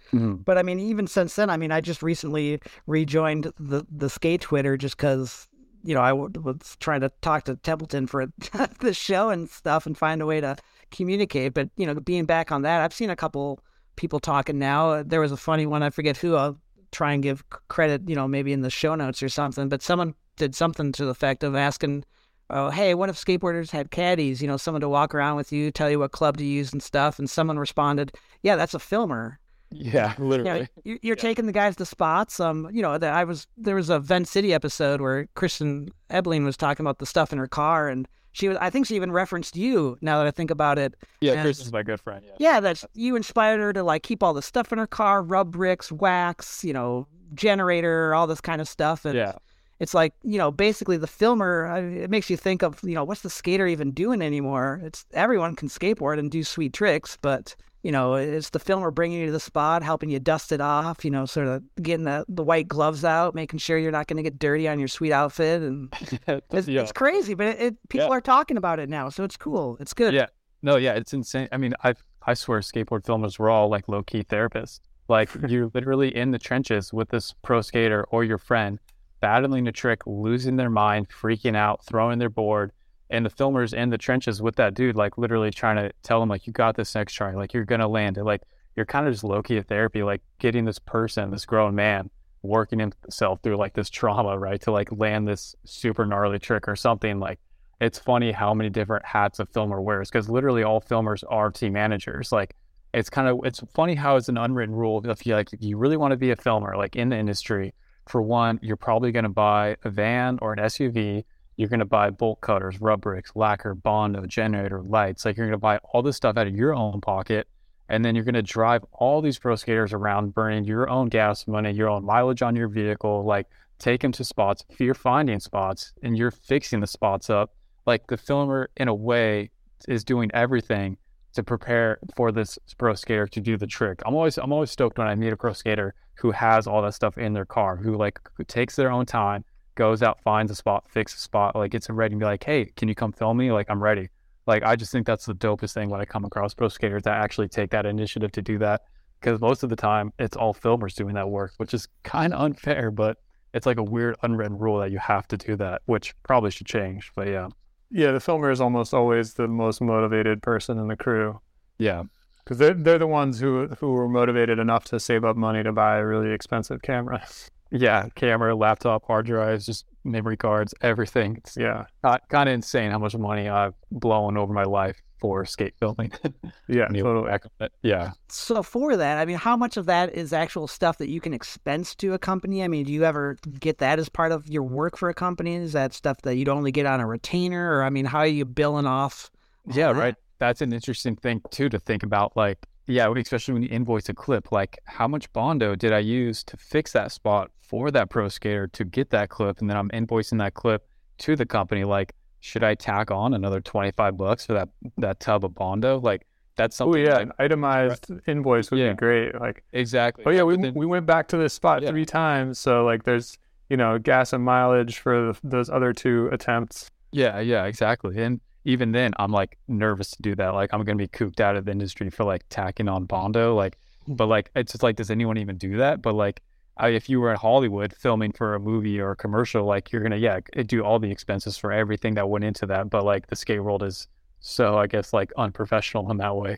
[0.43, 4.41] But I mean, even since then, I mean, I just recently rejoined the the skate
[4.41, 5.47] Twitter just because
[5.83, 8.25] you know I w- was trying to talk to Templeton for
[8.79, 10.55] the show and stuff and find a way to
[10.91, 11.53] communicate.
[11.53, 13.59] But you know, being back on that, I've seen a couple
[13.95, 14.91] people talking now.
[14.91, 16.35] Uh, There was a funny one, I forget who.
[16.35, 16.57] I'll
[16.91, 19.67] try and give credit, you know, maybe in the show notes or something.
[19.69, 22.03] But someone did something to the effect of asking
[22.49, 24.41] oh, hey, what if skateboarders had caddies?
[24.41, 26.81] You know, someone to walk around with you, tell you what club to use and
[26.81, 27.19] stuff.
[27.19, 28.11] And someone responded,
[28.43, 29.39] yeah, that's a filmer.
[29.71, 30.59] Yeah, literally.
[30.59, 32.39] You know, you're, you're taking the guys to spots.
[32.39, 36.55] Um, you know, I was there was a Vent City episode where Kristen Ebling was
[36.55, 38.57] talking about the stuff in her car, and she was.
[38.61, 39.97] I think she even referenced you.
[40.01, 40.93] Now that I think about it.
[41.19, 42.23] Yeah, And- Kristen's my good friend.
[42.25, 42.35] Yeah.
[42.37, 45.51] Yeah, that's you inspired her to like keep all the stuff in her car, rub
[45.51, 49.03] bricks, wax, you know, generator, all this kind of stuff.
[49.03, 49.33] And Yeah.
[49.79, 51.67] It's like you know, basically the filmer.
[51.67, 54.81] I- It makes you think of you know, what's the skater even doing anymore?
[54.83, 59.19] It's everyone can skateboard and do sweet tricks, but you know, it's the filmer bringing
[59.19, 61.05] you to the spot, helping you dust it off.
[61.05, 64.17] You know, sort of getting the the white gloves out, making sure you're not going
[64.17, 65.93] to get dirty on your sweet outfit, and
[66.51, 66.81] it's, yeah.
[66.81, 68.13] it's crazy, but it, it people Yeah.
[68.17, 69.77] are talking about it now, so it's cool.
[69.79, 70.13] It's good.
[70.15, 70.27] Yeah.
[70.63, 71.47] No, yeah, it's insane.
[71.51, 71.93] I mean, I
[72.25, 74.79] I swear skateboard filmers were all like low key therapists.
[75.07, 78.79] Like you're literally in the trenches with this pro skater or your friend
[79.25, 82.71] battling a trick, losing their mind, freaking out, throwing their board,
[83.09, 86.29] and the filmers in the trenches with that dude, like literally trying to tell him
[86.29, 88.23] like you got this next try, like you're gonna land it.
[88.23, 88.43] Like
[88.75, 92.11] you're kind of just low key therapy, like getting this person, this grown man,
[92.43, 96.75] working himself through like this trauma, right, to like land this super gnarly trick or
[96.75, 97.39] something like
[97.81, 101.73] it's funny how many different hats a filmer wears because literally all filmers are team
[101.73, 102.31] managers.
[102.31, 102.55] Like
[102.93, 105.03] it's kind of it's funny how it's an unwritten rule.
[105.09, 107.73] If you like, if you really want to be a filmer, like in the industry,
[108.07, 111.23] for one, you're probably going to buy a van or an SUV.
[111.57, 115.25] You're going to buy bolt cutters, rub bricks, lacquer, bondo, generator, lights.
[115.25, 117.47] Like you're going to buy all this stuff out of your own pocket.
[117.87, 121.47] And then you're going to drive all these pro skaters around burning your own gas
[121.47, 123.47] money, your own mileage on your vehicle, like
[123.79, 124.63] take them to spots.
[124.69, 128.95] If you're finding spots and you're fixing the spots up, like the filmer in a
[128.95, 129.51] way
[129.87, 130.97] is doing everything
[131.33, 134.01] to prepare for this pro skater to do the trick.
[134.05, 136.93] I'm always I'm always stoked when I meet a pro skater who has all that
[136.93, 139.43] stuff in their car, who like who takes their own time,
[139.75, 142.43] goes out, finds a spot, fixes a spot, like gets it ready and be like,
[142.43, 143.51] hey, can you come film me?
[143.51, 144.09] Like I'm ready.
[144.47, 147.17] Like I just think that's the dopest thing when I come across pro skaters that
[147.17, 148.81] actually take that initiative to do that.
[149.19, 152.41] Because most of the time it's all filmers doing that work, which is kind of
[152.41, 153.17] unfair, but
[153.53, 156.67] it's like a weird unwritten rule that you have to do that, which probably should
[156.67, 157.11] change.
[157.15, 157.49] But yeah,
[157.89, 161.39] Yeah, the filmer is almost always the most motivated person in the crew
[161.77, 162.03] yeah,
[162.45, 165.71] because they're they're the ones who who were motivated enough to save up money to
[165.71, 167.25] buy a really expensive camera.
[167.71, 168.07] yeah.
[168.15, 171.35] Camera, laptop, hard drives, just memory cards, everything.
[171.37, 171.85] It's yeah,
[172.29, 176.11] kind of insane how much money I've blown over my life for skate filming.
[176.67, 177.15] yeah, When you totally.
[177.15, 177.73] look back on it.
[177.81, 178.11] Yeah.
[178.29, 181.33] So for that, I mean, how much of that is actual stuff that you can
[181.33, 182.63] expense to a company?
[182.63, 185.55] I mean, do you ever get that as part of your work for a company?
[185.55, 188.27] Is that stuff that you'd only get on a retainer, or I mean, how are
[188.27, 189.31] you billing off?
[189.67, 189.99] Yeah, that?
[189.99, 190.15] right.
[190.39, 192.35] That's an interesting thing too to think about.
[192.35, 196.43] Like, yeah, especially when you invoice a clip, like how much bondo did I use
[196.45, 199.89] to fix that spot for that pro skater to get that clip, and then I'm
[199.89, 200.87] invoicing that clip
[201.19, 201.83] to the company.
[201.83, 205.99] Like, should I tack on another twenty five bucks for that that tub of bondo?
[205.99, 206.27] Like,
[206.57, 207.07] that's oh, something.
[207.07, 208.91] Oh yeah, an itemized invoice would Yeah.
[208.91, 209.39] be great.
[209.39, 210.23] Like, exactly.
[210.27, 211.89] oh yeah, we then- we went back to this spot Yeah.
[211.89, 213.37] three times, so like there's
[213.69, 216.91] you know gas and mileage for the, those other two attempts.
[217.11, 218.21] Yeah, yeah, exactly.
[218.21, 220.49] And even then, I'm like nervous to do that.
[220.53, 223.55] Like, I'm gonna be cooped out of the industry for like tacking on bondo.
[223.55, 226.01] Like, but like, it's just like, does anyone even do that?
[226.01, 226.41] But like,
[226.77, 230.01] I, if you were in Hollywood filming for a movie or a commercial, like, you're
[230.03, 232.89] gonna yeah do all the expenses for everything that went into that.
[232.89, 234.07] But like, the skate world is
[234.41, 236.57] so, I guess, like unprofessional in that way.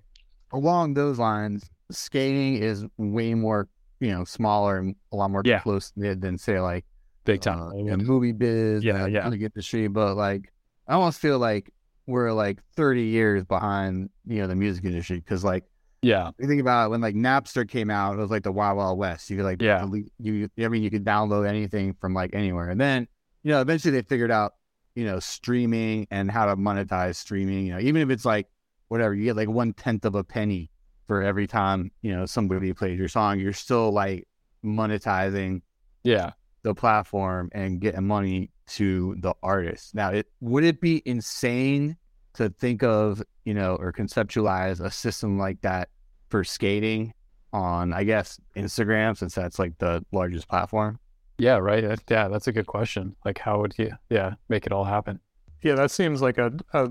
[0.51, 3.67] Along those lines, skating is way more,
[3.99, 5.59] you know, smaller and a lot more Yeah.
[5.59, 6.85] close knit than say like
[7.25, 7.59] Big time.
[7.89, 9.29] uh, movie biz, Yeah, yeah.
[9.29, 9.87] the industry.
[9.87, 10.51] But like,
[10.87, 11.69] I almost feel like
[12.07, 15.65] we're like 30 years behind, you know, the music industry because like
[16.01, 18.77] yeah, you think about it, when like Napster came out, it was like the Wild
[18.77, 19.29] Wild West.
[19.29, 19.79] You could like, Yeah.
[19.81, 22.69] delete- you, I mean, you could download anything from like anywhere.
[22.69, 23.07] And then,
[23.43, 24.53] you know, eventually they figured out,
[24.95, 27.65] you know, streaming and how to monetize streaming.
[27.65, 28.47] You know, even if it's like
[28.89, 30.69] whatever, you get like one tenth of a penny
[31.07, 33.39] for every time you know somebody plays your song.
[33.39, 34.27] You're still like
[34.63, 35.61] monetizing
[36.03, 36.31] yeah.
[36.63, 39.95] the platform and getting money to the artist.
[39.95, 41.97] Now, it would it be insane
[42.33, 45.89] to think of, you know, or conceptualize a system like that
[46.29, 47.13] for skating
[47.53, 50.99] on, I guess, Instagram, since that's like the largest platform?
[51.39, 51.83] Yeah, right.
[51.83, 53.15] That- Yeah, that's a good question.
[53.25, 55.19] Like, how would you, yeah, make it all happen?
[55.63, 56.89] Yeah, that seems like a, a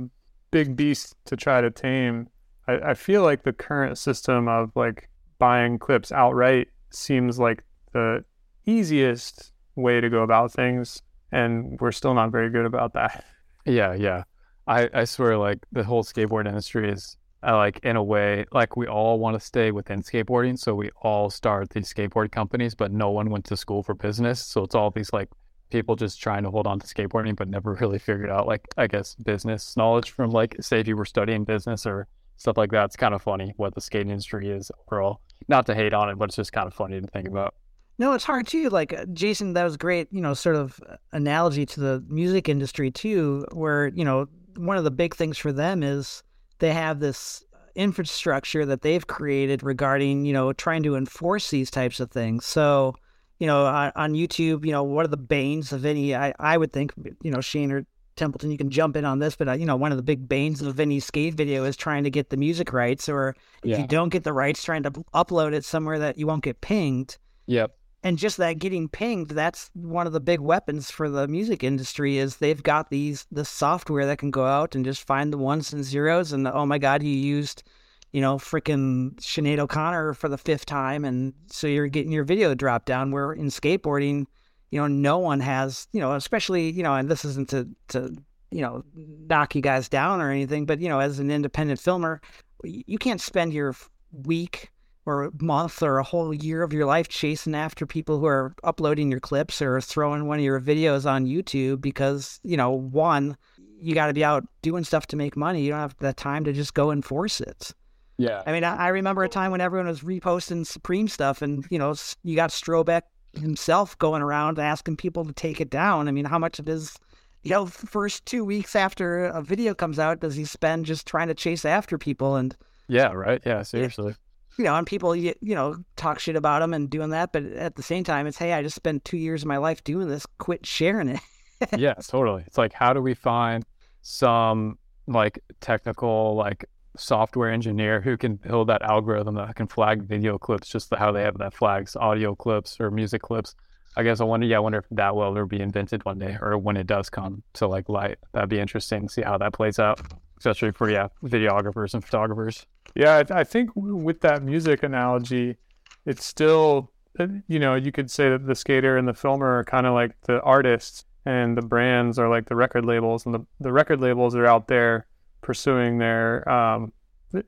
[0.51, 2.29] big beast to try to tame.
[2.67, 5.09] I, I feel like the current system of like
[5.39, 7.63] buying clips outright seems like
[7.93, 8.25] the
[8.65, 11.03] easiest way to go about things,
[11.33, 13.25] and we're still not very good about that.
[13.65, 14.25] Yeah, yeah.
[14.67, 17.17] I, I swear, like the whole skateboard industry is
[17.47, 20.91] uh, like in a way, like we all want to stay within skateboarding, so we
[21.03, 24.75] all start these skateboard companies, but no one went to school for business, so it's
[24.75, 25.29] all these like
[25.71, 28.87] people just trying to hold on to skateboarding, but never really figured out like I
[28.87, 32.85] guess business knowledge from like say if you were studying business or stuff like that.
[32.87, 35.21] It's kind of funny what the skate industry is overall.
[35.49, 37.55] Not to hate on it, but it's just kind of funny to think about.
[37.99, 38.69] No, it's hard too.
[38.69, 40.09] Like uh, Jason, that was great.
[40.11, 40.81] You know, sort of
[41.13, 44.27] analogy to the music industry too, where you know
[44.57, 46.23] one of the big things for them is
[46.59, 47.43] they have this
[47.75, 52.45] infrastructure that they've created regarding you know trying to enforce these types of things.
[52.45, 52.95] So
[53.39, 56.15] you know on, on YouTube, you know what are the banes of any?
[56.15, 56.93] I I would think
[57.23, 57.87] you know Shane or
[58.17, 60.27] Templeton, you can jump in on this, but uh, you know, one of the big
[60.27, 63.81] banes of any skate video is trying to get the music rights, or if Yeah.
[63.81, 67.19] you don't get the rights, trying to upload it somewhere that you won't get pinged.
[67.47, 67.77] Yep.
[68.07, 72.19] And just that getting pinged, that's one of the big weapons for the music industry
[72.19, 75.73] is they've got these the software that can go out and just find the ones
[75.73, 77.65] and zeros and oh my god, you used,
[78.13, 82.55] you know, freaking Sinead O'Connor for the fifth time and so you're getting your video
[82.55, 84.27] dropped down where in skateboarding,
[84.71, 88.17] you know, no one has, you know, especially, you know, and this isn't to to,
[88.53, 92.21] you know, knock you guys down or anything, but you know, as an independent filmer,
[92.63, 93.75] you can't spend your
[94.13, 94.71] week
[95.07, 98.55] or a month or a whole year of your life chasing after people who are
[98.65, 103.37] uploading your clips or throwing one of your videos on YouTube because, you know, one,
[103.81, 105.63] you got to be out doing stuff to make money.
[105.63, 107.73] You don't have the time to just go enforce it.
[108.19, 108.43] Yeah.
[108.47, 111.79] I mean, I, I remember a time when everyone was reposting Supreme stuff and, you
[111.79, 111.95] know,
[112.25, 113.03] you got Strobeck
[113.35, 116.09] himself going around asking people to take it down.
[116.09, 116.97] I mean, how much of his,
[117.45, 121.29] you know, first two weeks after a video comes out does he spend just trying
[121.29, 122.57] to chase after people and,
[122.89, 123.13] Yeah.
[123.13, 123.43] Right.
[123.47, 123.63] Yeah.
[123.63, 124.15] Seriously.
[124.59, 127.33] You know, and people, you, you know, talk shit about them and doing that.
[127.33, 129.85] But at the same time, it's, hey, I just spent two years of my life
[129.85, 130.27] doing this.
[130.39, 131.21] Quit sharing it.
[131.77, 132.45] yeah, totally.
[132.47, 133.65] It's like, how do we find
[134.03, 136.65] some like technical, like
[136.97, 141.23] software engineer who can build that algorithm that can flag video clips just how they
[141.23, 143.55] have that flags audio clips or music clips?
[143.99, 146.37] I guess I wonder, yeah, I wonder if that will ever be invented one day
[146.41, 148.19] or when it does come to like light.
[148.33, 150.01] That'd be interesting to see how that plays out,
[150.39, 152.67] especially for, yeah, videographers and photographers.
[152.95, 155.57] Yeah, I, I think w- with that music analogy,
[156.05, 159.65] it's still, uh, you know, you could say that the skater and the filmer are
[159.65, 163.41] kind of like the artists, and the brands are like the record labels, and the,
[163.61, 165.07] the record labels are out there
[165.43, 166.93] pursuing their, um,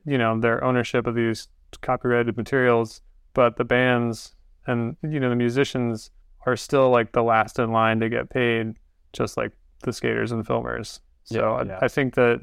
[0.05, 1.47] you know, their ownership of these
[1.81, 3.01] copyrighted materials,
[3.33, 4.35] but the bands
[4.67, 6.11] and you know the musicians
[6.45, 8.75] are still like the last in line to get paid,
[9.13, 9.51] just like
[9.83, 10.99] the skaters and filmers.
[11.23, 11.79] So Yeah, I, yeah.
[11.81, 12.41] I think that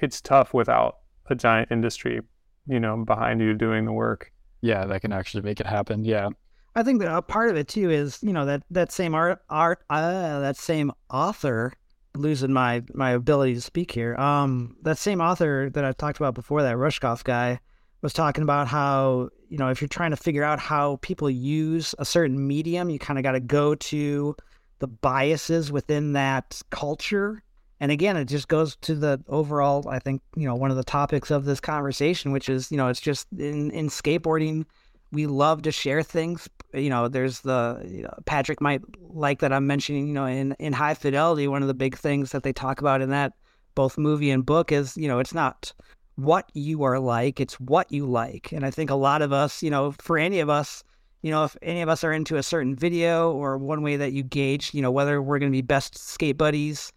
[0.00, 2.20] it's tough without a giant industry,
[2.66, 4.32] you know, behind you doing the work.
[4.60, 6.04] Yeah, that can actually make it happen.
[6.04, 6.30] Yeah.
[6.74, 9.42] I think that a part of it too is, you know, that, that same art,
[9.50, 11.72] art, uh, that same author,
[12.14, 14.14] losing my, my ability to speak here.
[14.16, 17.60] Um, that same author that I talked about before, that Rushkoff guy,
[18.02, 21.94] was talking about how, you know, if you're trying to figure out how people use
[21.98, 24.34] a certain medium, you kind of got to go to
[24.80, 27.42] the biases within that culture.
[27.82, 30.84] And again, it just goes to the overall, I think, you know, one of the
[30.84, 34.66] topics of this conversation, which is, you know, it's just in, in skateboarding,
[35.10, 36.48] we love to share things.
[36.72, 40.06] You know, there's the you know, Patrick might like that I'm mentioning.
[40.06, 43.02] You know, in in High Fidelity, one of the big things that they talk about
[43.02, 43.32] in that
[43.74, 45.72] both movie and book is you know it's not
[46.14, 48.52] what you are like, it's what you like.
[48.52, 50.84] And I think a lot of us, you know, for any of us,
[51.22, 54.12] you know, if any of us are into a certain video or one way that
[54.12, 56.92] you gauge, you know, whether we're going to be best skate buddies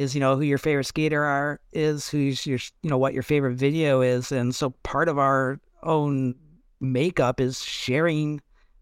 [0.00, 3.22] is, you know, who your favorite skater are, is who's your, you know, what your
[3.22, 4.32] favorite video is.
[4.32, 6.34] And so part of our own
[6.80, 8.40] makeup is sharing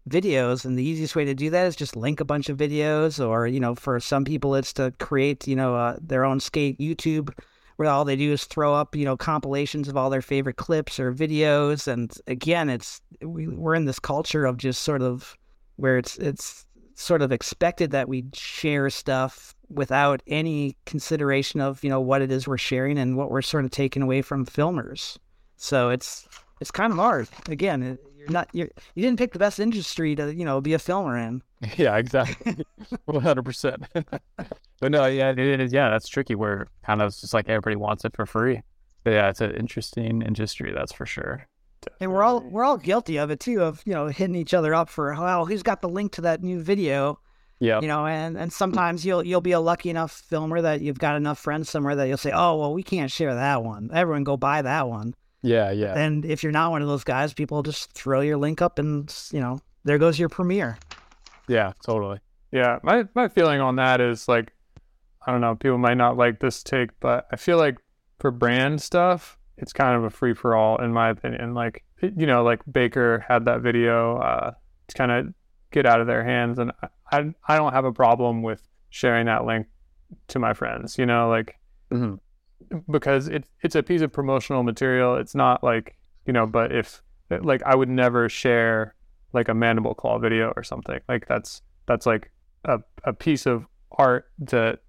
[0.09, 3.23] videos and the easiest way to do that is just link a bunch of videos
[3.23, 6.79] or you know for some people it's to create you know uh, their own skate
[6.79, 7.29] youtube
[7.75, 10.99] where all they do is throw up you know compilations of all their favorite clips
[10.99, 15.37] or videos and again it's we, we're in this culture of just sort of
[15.75, 16.65] where it's it's
[16.95, 22.31] sort of expected that we share stuff without any consideration of you know what it
[22.31, 25.17] is we're sharing and what we're sort of taking away from filmers
[25.57, 26.27] so it's
[26.59, 30.33] it's kind of hard again you're not you're, you didn't pick the best industry to
[30.33, 31.41] you know be a filmer in
[31.77, 32.63] Yeah, exactly.
[33.05, 33.83] One hundred percent.
[34.81, 35.73] But no, yeah, it is.
[35.73, 36.33] Yeah, that's tricky.
[36.35, 38.61] Where kind of it's just like everybody wants it for free.
[39.03, 41.45] But yeah, it's an interesting industry, that's for sure.
[41.99, 44.73] and we're all we're all guilty of it too of you know hitting each other
[44.73, 47.19] up for well who's got the link to that new video
[47.59, 50.99] Yeah, you know and and sometimes you'll you'll be a lucky enough filmer that you've
[50.99, 54.23] got enough friends somewhere that you'll say oh well we can't share that one everyone
[54.23, 57.63] go buy that one yeah, yeah, and if you're not one of those guys people
[57.63, 60.77] just throw your link up and you know there goes your premiere
[61.49, 62.19] yeah, totally.
[62.51, 64.53] Yeah, my my feeling on that is like,
[65.25, 67.77] I don't know, people might not like this take, but I feel like
[68.19, 71.55] for brand stuff, it's kind of a free for all in my opinion.
[71.55, 74.17] Like, you know, like Baker had that video.
[74.17, 74.51] Uh,
[74.85, 75.33] it's kind of
[75.71, 76.59] get out of their hands.
[76.59, 76.71] And
[77.11, 79.67] I I don't have a problem with sharing that link
[80.29, 80.97] to my friends.
[80.97, 81.55] You know, like
[81.91, 82.19] Mhm.
[82.89, 85.15] because it's it's a piece of promotional material.
[85.15, 88.95] It's not like you know, but if like I would never share
[89.33, 90.99] like a mandible claw video or something.
[91.07, 92.31] Like that's that's like
[92.65, 93.65] a a piece of
[93.97, 94.79] art that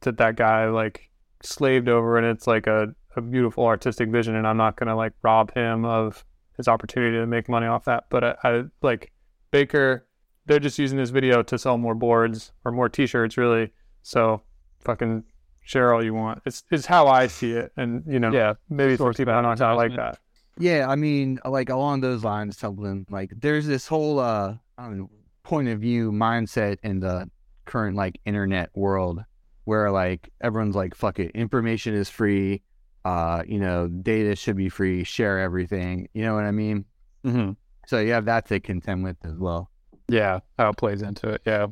[0.00, 1.10] that that guy like
[1.42, 4.34] slaved over, and it's like a a beautiful artistic vision.
[4.34, 6.24] And I'm not gonna like rob him of
[6.56, 8.04] his opportunity to make money off that.
[8.10, 9.12] But I, I like
[9.50, 10.06] Baker.
[10.48, 13.70] They're just using this video to sell more boards or more T-shirts, really.
[14.02, 14.42] So
[14.80, 15.24] fucking
[15.62, 16.40] share all you want.
[16.46, 18.54] It's it's how I see it, and you know, Yeah.
[18.70, 20.18] maybe some Source people are not gonna like that.
[20.58, 24.98] Yeah, I mean, like along those lines, something like there's this whole uh, I don't
[24.98, 25.10] know,
[25.44, 27.30] point of view mindset in the
[27.66, 29.22] current like internet world
[29.64, 32.62] where like everyone's like, "Fuck it, information is free."
[33.04, 35.04] Uh, you know, data should be free.
[35.04, 36.08] Share everything.
[36.14, 36.84] You know what I mean?
[37.22, 37.52] hmm
[37.86, 39.70] So you have that to contend with as well.
[40.08, 40.40] Yeah.
[40.58, 41.42] How it plays into it.
[41.44, 41.68] Yeah.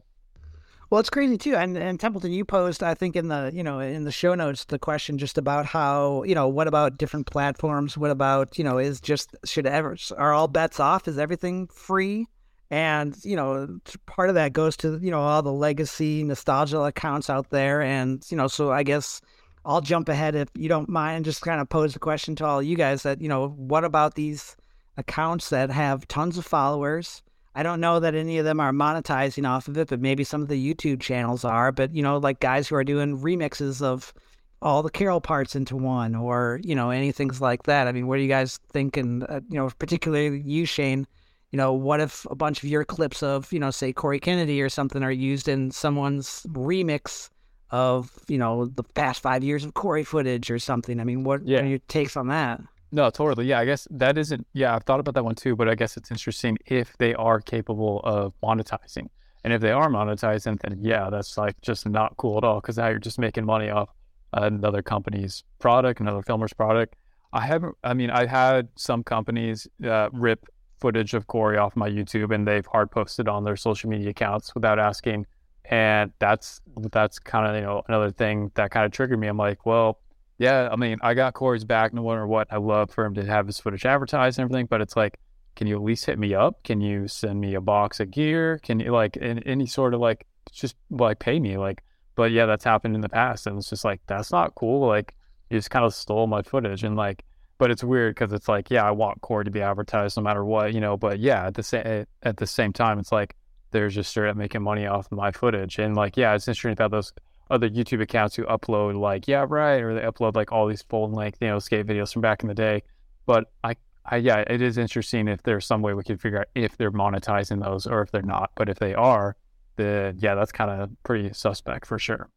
[0.88, 1.56] Well, it's crazy too.
[1.56, 4.64] And and Templeton, you posed, I think, in the you know in the show notes,
[4.66, 7.98] the question just about how you know what about different platforms?
[7.98, 11.08] What about you know is just should ever are all bets off?
[11.08, 12.26] Is everything free?
[12.70, 17.28] And you know part of that goes to you know all the legacy nostalgia accounts
[17.28, 19.20] out there, and you know so I guess
[19.64, 22.62] I'll jump ahead if you don't mind, just kind of pose the question to all
[22.62, 24.56] you guys that you know what about these
[24.96, 27.22] accounts that have tons of followers?
[27.56, 30.42] I don't know that any of them are monetizing off of it, but maybe some
[30.42, 31.72] of the YouTube channels are.
[31.72, 34.12] But you know, like guys who are doing remixes of
[34.60, 37.88] all the Carroll parts into one, or you know, anything like that.
[37.88, 39.22] I mean, what are you guys thinking?
[39.22, 41.06] Uh, you know, particularly you, Shane.
[41.50, 44.60] You know, what if a bunch of your clips of you know, say Corey Kennedy
[44.60, 47.30] or something are used in someone's remix
[47.70, 51.00] of you know the past five years of Corey footage or something?
[51.00, 51.60] I mean, what Yeah.
[51.60, 52.60] are your takes on that?
[52.92, 53.46] No, totally.
[53.46, 54.46] Yeah, I guess that isn't.
[54.52, 57.40] Yeah, I've thought about that one too, but I guess it's interesting if they are
[57.40, 59.08] capable of monetizing.
[59.44, 62.78] And if they are monetizing, then yeah, that's like just not cool at all because
[62.78, 63.90] now you're just making money off
[64.32, 66.96] another company's product, another filmer's product.
[67.32, 70.46] I haven't, I mean, I had some companies uh, rip
[70.80, 74.54] footage of Corey off my YouTube and they've hard posted on their social media accounts
[74.54, 75.26] without asking.
[75.66, 76.60] And that's,
[76.92, 79.26] that's kind of, you know, another thing that kind of triggered me.
[79.26, 80.00] I'm like, well,
[80.38, 82.48] yeah, I mean, I got Corey's back no matter what.
[82.50, 85.18] I love for him to have his footage advertised and everything, but it's like,
[85.54, 86.62] can you at least hit me up?
[86.62, 88.58] Can you send me a box of gear?
[88.62, 91.56] Can you like in, any sort of like just like pay me?
[91.56, 91.82] Like,
[92.14, 94.86] but yeah, that's happened in the past, and it's just like that's not cool.
[94.86, 95.14] Like,
[95.48, 97.24] you just kind of stole my footage, and like,
[97.56, 100.44] but it's weird because it's like, yeah, I want Corey to be advertised no matter
[100.44, 100.98] what, you know.
[100.98, 103.34] But yeah, at the same eh, at the same time, it's like
[103.70, 106.90] they're just straight up making money off my footage, and like, yeah, it's interesting about
[106.90, 107.12] those
[107.50, 111.10] other YouTube accounts who upload like, yeah, right, or they upload like all these full
[111.10, 112.82] length, you know, skate videos from back in the day.
[113.26, 116.48] But I, I, yeah, it is interesting if there's some way we can figure out
[116.54, 118.50] if they're monetizing those or if they're not.
[118.54, 119.36] But if they are,
[119.76, 122.28] then yeah, that's kind of pretty suspect for sure.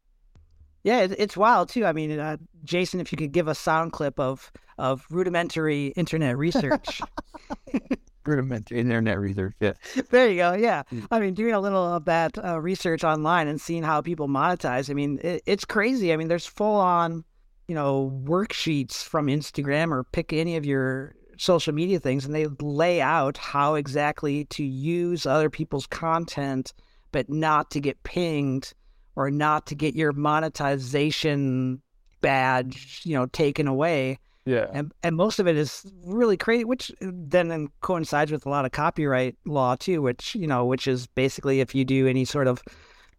[0.84, 1.86] Yeah, it, it's wild too.
[1.86, 6.38] I mean, uh, Jason, if you could give a sound clip of of rudimentary internet
[6.38, 7.02] research.
[8.30, 9.54] Rudimentary internet research.
[9.60, 9.74] Yeah.
[10.12, 10.54] there you go.
[10.54, 11.08] Yeah, Mm.
[11.12, 14.90] I mean, doing a little of that uh, research online and seeing how people monetize.
[14.90, 16.14] I mean, it, it's crazy.
[16.14, 17.24] I mean, there's full on,
[17.68, 22.48] you know, worksheets from Instagram or pick any of your social media things, and they
[22.62, 26.74] lay out how exactly to use other people's content,
[27.12, 28.74] but not to get pinged
[29.16, 31.82] or not to get your monetization
[32.22, 34.20] badge, you know, taken away
[34.50, 34.66] Yeah.
[34.74, 38.72] and and most of it is really crazy, which then coincides with a lot of
[38.72, 42.64] copyright law too, which you know, which is basically if you do any sort of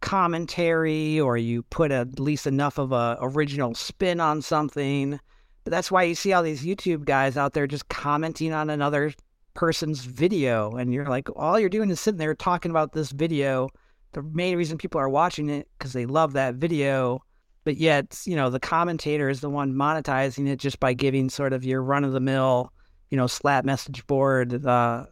[0.01, 5.19] commentary or you put at least enough of a original spin on something.
[5.63, 9.13] But that's why you see all these YouTube guys out there just commenting on another
[9.53, 13.69] person's video, and you're like, all you're doing is sitting there talking about this video.
[14.11, 17.23] The main reason people are watching it because they love that video
[17.63, 21.53] but yet you know the commentator is the one monetizing it just by giving sort
[21.53, 22.71] of your run of the mill
[23.09, 25.05] you know slap message board uh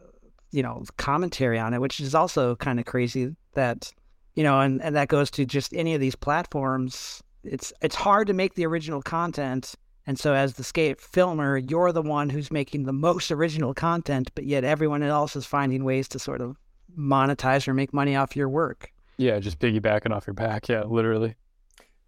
[0.50, 3.92] you know commentary on it which is also kind of crazy that
[4.34, 8.26] you know and and that goes to just any of these platforms it's it's hard
[8.26, 9.74] to make the original content
[10.06, 14.30] and so as the skate filmer you're the one who's making the most original content
[14.34, 16.56] but yet everyone else is finding ways to sort of
[16.98, 19.38] monetize or make money off your work Yeah.
[19.38, 20.66] Just piggybacking off your back.
[20.66, 20.84] Yeah.
[20.84, 21.34] Literally.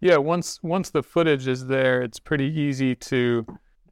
[0.03, 3.45] Yeah, once once the footage is there, it's pretty easy to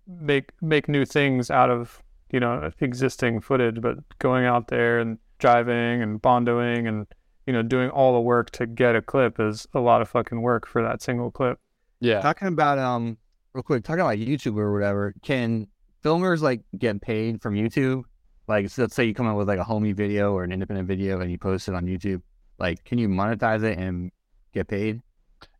[0.05, 3.81] make make new things out of you know existing footage.
[3.81, 7.07] But going out there and driving and bondoing and
[7.47, 10.41] you know doing all the work to get a clip is a lot of fucking
[10.41, 11.59] work for that single clip.
[12.01, 12.19] Yeah.
[12.19, 13.17] Talking about um,
[13.53, 15.13] real quick, talking about YouTube or whatever.
[15.21, 15.67] Can
[16.03, 18.03] filmers like get paid from YouTube?
[18.47, 20.87] like so let's say you come up with like a homie video or an independent
[20.87, 22.21] video and you post it on YouTube,
[22.59, 24.11] like can you monetize it and
[24.53, 25.01] get paid?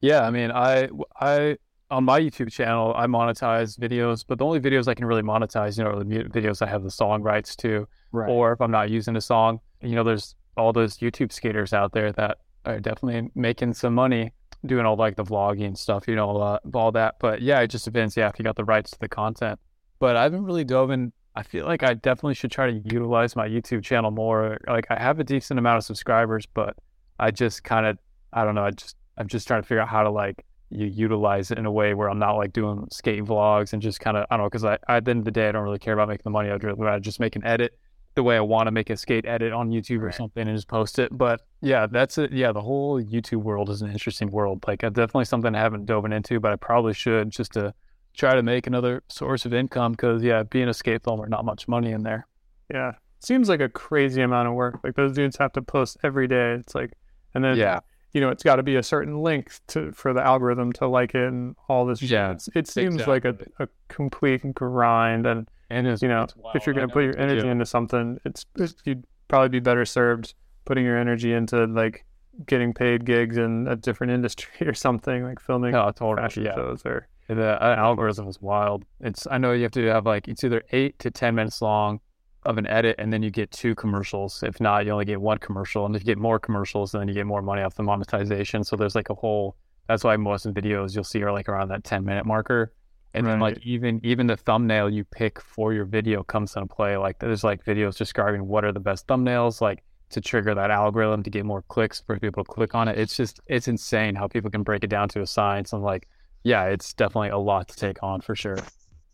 [0.01, 1.57] Yeah, I mean, I I
[1.89, 5.77] on my YouTube channel I monetize videos, but the only videos I can really monetize,
[5.77, 8.89] you know, are the videos I have the song rights to, or if I'm not
[8.89, 13.31] using a song, you know, there's all those YouTube skaters out there that are definitely
[13.35, 14.31] making some money
[14.65, 17.15] doing all like the vlogging stuff, you know, uh, all that.
[17.19, 18.15] But yeah, it just depends.
[18.15, 19.59] Yeah, if you got the rights to the content.
[19.99, 21.11] But I haven't really dove in.
[21.35, 24.57] I feel like I definitely should try to utilize my YouTube channel more.
[24.67, 26.75] Like I have a decent amount of subscribers, but
[27.19, 27.97] I just kind of,
[28.33, 28.65] I don't know.
[28.65, 31.65] I just, I'm just trying to figure out how to like you utilize it in
[31.65, 34.45] a way where I'm not like doing skate vlogs and just kind of, I don't
[34.45, 36.23] know, because I, at the end of the day, I don't really care about making
[36.23, 36.49] the money.
[36.49, 37.77] I'd rather just make an edit
[38.15, 40.67] the way I want to make a skate edit on YouTube or something and just
[40.67, 41.17] post it.
[41.17, 42.31] But yeah, that's it.
[42.31, 44.63] Yeah, the whole YouTube world is an interesting world.
[44.67, 47.73] Like, it's definitely something I haven't dove into, but I probably should just to
[48.13, 49.91] try to make another source of income.
[49.91, 52.27] Because yeah, being a skate filmer, not much money in there.
[52.73, 52.93] Yeah.
[53.19, 54.79] Seems like a crazy amount of work.
[54.83, 56.53] Like those dudes have to post every day.
[56.53, 56.91] It's like,
[57.33, 57.79] and then Yeah,
[58.13, 61.15] you know, it's got to be a certain length to for the algorithm to like
[61.15, 62.01] it and all this.
[62.01, 65.25] Yeah, It's- it seems like a, a complete grind.
[65.25, 68.75] And and you know, if you're going to put your energy into something, it's, it's
[68.83, 70.33] you'd probably be better served
[70.65, 72.05] putting your energy into like
[72.45, 76.17] getting paid gigs in a different industry or something like filming No, totally.
[76.27, 78.83] fashion Yeah, shows or the uh, algorithm is wild.
[78.99, 82.01] It's I know you have to have like it's either eight to ten minutes long
[82.43, 84.43] of an edit, and then you get two commercials.
[84.43, 87.13] If not, you only get one commercial, and if you get more commercials, then you
[87.13, 88.63] get more money off the monetization.
[88.63, 89.55] So there's like a whole.
[89.87, 92.73] That's why most of the videos you'll see are like around that ten minute marker.
[93.13, 96.95] And then like even even the thumbnail you pick for your video comes into play.
[96.95, 101.23] Like there's like videos describing what are the best thumbnails, like to trigger that algorithm
[101.23, 102.97] to get more clicks for people to click on it.
[102.97, 106.07] It's just it's insane how people can break it down to a science and like
[106.43, 108.57] yeah, it's definitely a lot to take on for sure.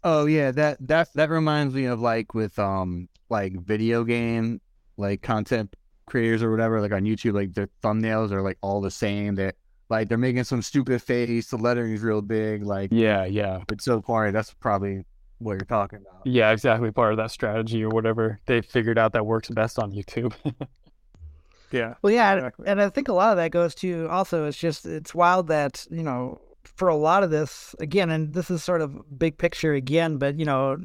[0.04, 4.62] Oh yeah, that that that reminds me of like with um like video game
[4.98, 5.76] like content
[6.08, 9.36] creators or whatever, like on YouTube, like their thumbnails are like all the same.
[9.36, 9.56] That
[9.90, 13.60] like they're making some stupid face, the lettering is real big, like Yeah, yeah.
[13.68, 15.04] But so far That's probably
[15.40, 16.26] what you're talking about.
[16.26, 16.92] Yeah, exactly.
[16.92, 20.34] Part of that strategy or whatever they figured out that works best on YouTube.
[21.72, 21.94] yeah.
[22.02, 22.68] Well, yeah, Exactly.
[22.68, 25.86] and I think a lot of that goes to also it's just it's wild that
[25.92, 26.42] you know
[26.76, 30.38] for a lot of this again, and this is sort of big picture again, but
[30.40, 30.78] you know,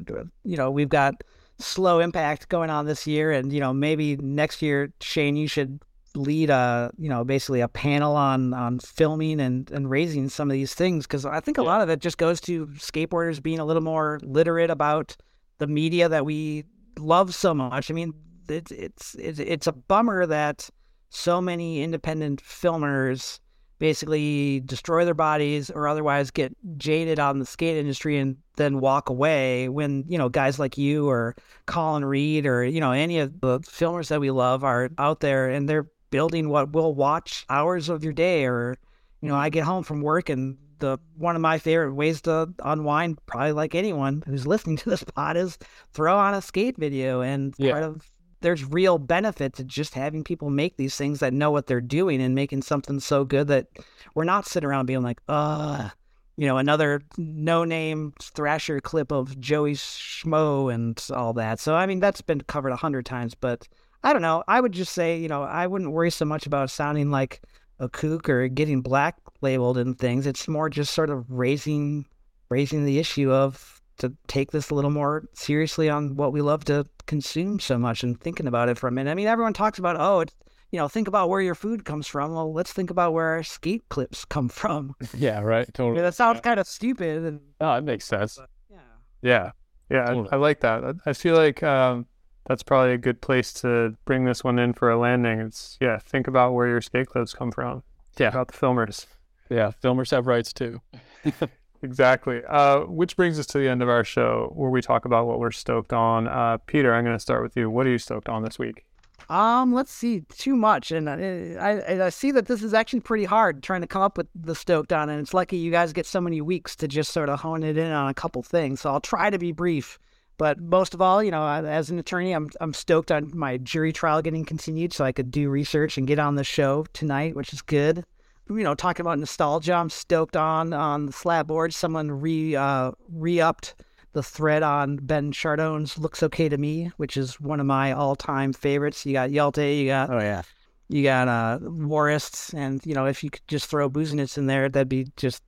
[0.43, 1.15] you know we've got
[1.59, 5.79] slow impact going on this year, and you know maybe next year, Shane, you should
[6.15, 10.53] lead a you know basically a panel on on filming and and raising some of
[10.53, 11.67] these things because I think a Yeah.
[11.67, 15.15] lot of it just goes to skateboarders being a little more literate about
[15.57, 16.65] the media that we
[16.99, 17.89] love so much.
[17.89, 18.13] I mean,
[18.47, 20.69] it's it's it's, it's a bummer that
[21.09, 23.39] so many independent filmers
[23.83, 29.09] basically destroy their bodies or otherwise get jaded on the skate industry and then walk
[29.09, 33.41] away when you know guys like you or Colin Reed or you know any of
[33.41, 37.89] the filmers that we love are out there and they're building what we'll watch hours
[37.89, 38.77] of your day or
[39.19, 42.53] you know I get home from work and the one of my favorite ways to
[42.63, 45.57] unwind probably like anyone who's listening to this pod is
[45.91, 47.71] throw on a skate video and Yeah.
[47.71, 48.12] part of
[48.43, 52.21] there's real benefit to just having people make these things that know what they're doing
[52.21, 53.67] and making something so good that
[54.13, 55.89] we're not sitting around being like, uh,
[56.37, 61.59] you know, another no name Thrasher clip of Joey Schmo and all that.
[61.59, 63.67] So, I mean, that's been covered a hundred times, but
[64.03, 64.43] I don't know.
[64.47, 67.41] I would just say, you know, I wouldn't worry so much about sounding like
[67.79, 70.27] a kook or getting black labeled and things.
[70.27, 72.05] It's more just sort of raising,
[72.49, 76.65] raising the issue of to take this a little more seriously on what we love
[76.65, 79.11] to consume so much and thinking about it for a minute.
[79.11, 80.33] I mean, everyone talks about, oh, it's,
[80.71, 82.33] you know, think about where your food comes from.
[82.33, 84.95] Well, let's think about where our skate clips come from.
[85.15, 85.67] yeah, right.
[85.67, 85.95] I Totally.
[85.95, 87.23] mean, that sounds kind of stupid.
[87.23, 88.39] And, Oh, it makes sense.
[88.69, 88.77] yeah.
[89.21, 89.51] Yeah.
[89.89, 90.29] Yeah, Totally.
[90.31, 90.83] I, I like that.
[90.83, 92.07] I, I feel like um,
[92.47, 95.39] that's probably a good place to bring this one in for a landing.
[95.41, 97.83] It's yeah, think about where your skate clips come from.
[98.17, 98.29] Yeah.
[98.29, 99.05] about the filmers.
[99.49, 99.71] Yeah.
[99.83, 100.81] Filmers have rights too.
[101.83, 102.41] Exactly.
[102.47, 105.39] Uh, which brings us to the end of our show, where we talk about what
[105.39, 106.27] we're stoked on.
[106.27, 107.69] Uh, Peter, I'm going to start with you.
[107.69, 108.85] What are you stoked on this week?
[109.29, 112.99] Um, let's see, too much, and I, I and I see that this is actually
[112.99, 115.93] pretty hard trying to come up with the stoked on, and it's lucky you guys
[115.93, 118.81] get so many weeks to just sort of hone it in on a couple things.
[118.81, 119.97] So I'll try to be brief,
[120.37, 123.93] but most of all, you know, as an attorney, I'm I'm stoked on my jury
[123.93, 127.53] trial getting continued, so I could do research and get on the show tonight, which
[127.53, 128.03] is good.
[128.49, 131.73] You know, talking about nostalgia, I'm stoked on on the slap board.
[131.73, 133.75] Someone re uh, re upped
[134.11, 138.53] the thread on Ben Chadourne's "Looks Okay to Me," which is one of my all-time
[138.53, 139.05] favorites.
[139.05, 140.43] You got Yelte, you got Oh yeah.
[140.89, 144.67] you got uh Warists, and you know if you could just throw Busenitz in there,
[144.69, 145.41] that'd be just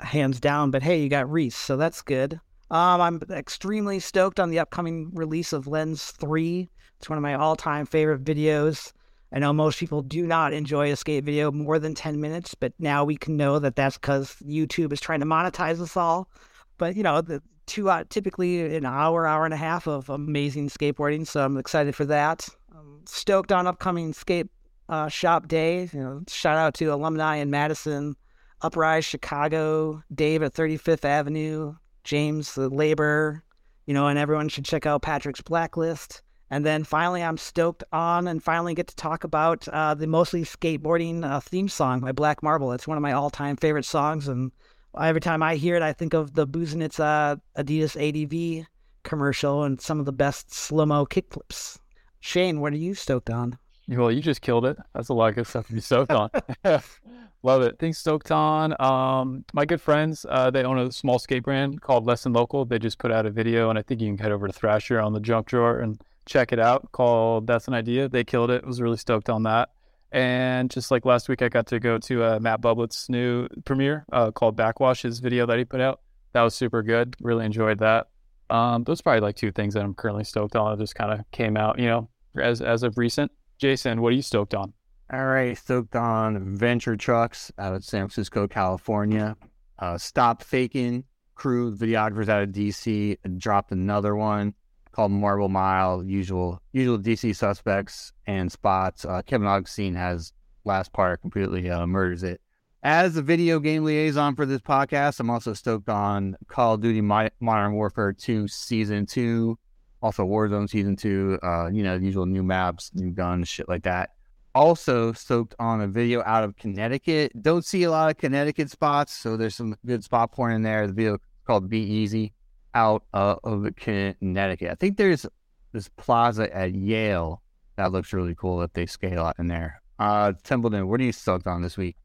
[0.00, 0.70] hands down.
[0.70, 2.38] But hey, you got Reese, so that's good.
[2.70, 7.34] Um, I'm extremely stoked on the upcoming release of Lenz Three It's one of my
[7.34, 8.92] all-time favorite videos.
[9.32, 12.72] I know most people do not enjoy a skate video more than 10 minutes, but
[12.78, 16.28] now we can know that that's because YouTube is trying to monetize us all.
[16.76, 20.68] But, you know, the two uh, typically an hour, hour and a half of amazing
[20.68, 21.26] skateboarding.
[21.26, 22.48] So I'm excited for that.
[22.76, 24.48] I'm stoked on upcoming skate
[24.88, 25.88] uh, shop day.
[25.92, 28.14] You know, shout out to alumni in Madison,
[28.60, 31.74] Uprise Chicago, Dave at 35th Avenue,
[32.04, 33.42] James the Labor,
[33.86, 36.22] you know, and everyone should check out Patrick's Blacklist.
[36.52, 40.44] And then finally, I'm stoked on and finally get to talk about uh, the mostly
[40.44, 42.72] skateboarding uh, theme song by Black Marble.
[42.72, 44.28] It's one of my all time favorite songs.
[44.28, 44.52] And
[45.00, 48.66] every time I hear it, I think of the Busenitz uh, Adidas ADV
[49.02, 51.78] commercial and some of the best slow mo kickflips.
[52.20, 53.56] Shane, what are you stoked on?
[53.88, 54.76] Well, you just killed it.
[54.92, 56.28] That's a lot of good stuff to be stoked on.
[57.42, 57.78] Love it.
[57.78, 58.78] Things stoked on.
[58.78, 62.66] Um, my good friends, uh, they own a small skate brand called Lesson Local.
[62.66, 65.00] They just put out a video, and I think you can head over to Thrasher
[65.00, 68.08] on the junk drawer and check it out called That's an Idea.
[68.08, 68.66] They killed it.
[68.66, 69.70] Was really stoked on that.
[70.12, 74.04] And just like last week, I got to go to uh, Matt Bublett's new premiere
[74.12, 76.00] uh, called Backwash, his video that he put out.
[76.34, 77.16] That was super good.
[77.20, 78.08] Really enjoyed that.
[78.50, 80.74] Um, those probably like two things that I'm currently stoked on.
[80.74, 82.08] It just kind of came out, you know,
[82.38, 83.32] as as of recent.
[83.58, 84.74] Jason, what are you stoked on?
[85.12, 89.36] All right, stoked on Venture Trucks out of San Francisco, California.
[89.78, 91.04] Uh, Stop Faking
[91.34, 94.54] crew, videographers out of DC, dropped another one
[94.92, 99.04] called Marble Mile, usual usual DC suspects and spots.
[99.04, 100.32] Uh, Kevin Augustine has
[100.64, 102.40] last part completely uh, murders it.
[102.84, 107.00] As a video game liaison for this podcast, I'm also stoked on Call of Duty
[107.00, 109.56] Modern Warfare 2 Season 2,
[110.02, 114.10] also Warzone Season 2, uh, you know, usual new maps, new guns, shit like that.
[114.54, 117.32] Also stoked on a video out of Connecticut.
[117.40, 120.86] Don't see a lot of Connecticut spots, so there's some good spot porn in there.
[120.88, 122.32] The video called Be Easy
[122.74, 124.70] out of Connecticut.
[124.70, 125.26] I think there's
[125.72, 127.42] this plaza at Yale
[127.76, 129.80] that looks really cool that they scale out in there.
[129.98, 131.96] Uh, Templeton, what are you stoked on this week?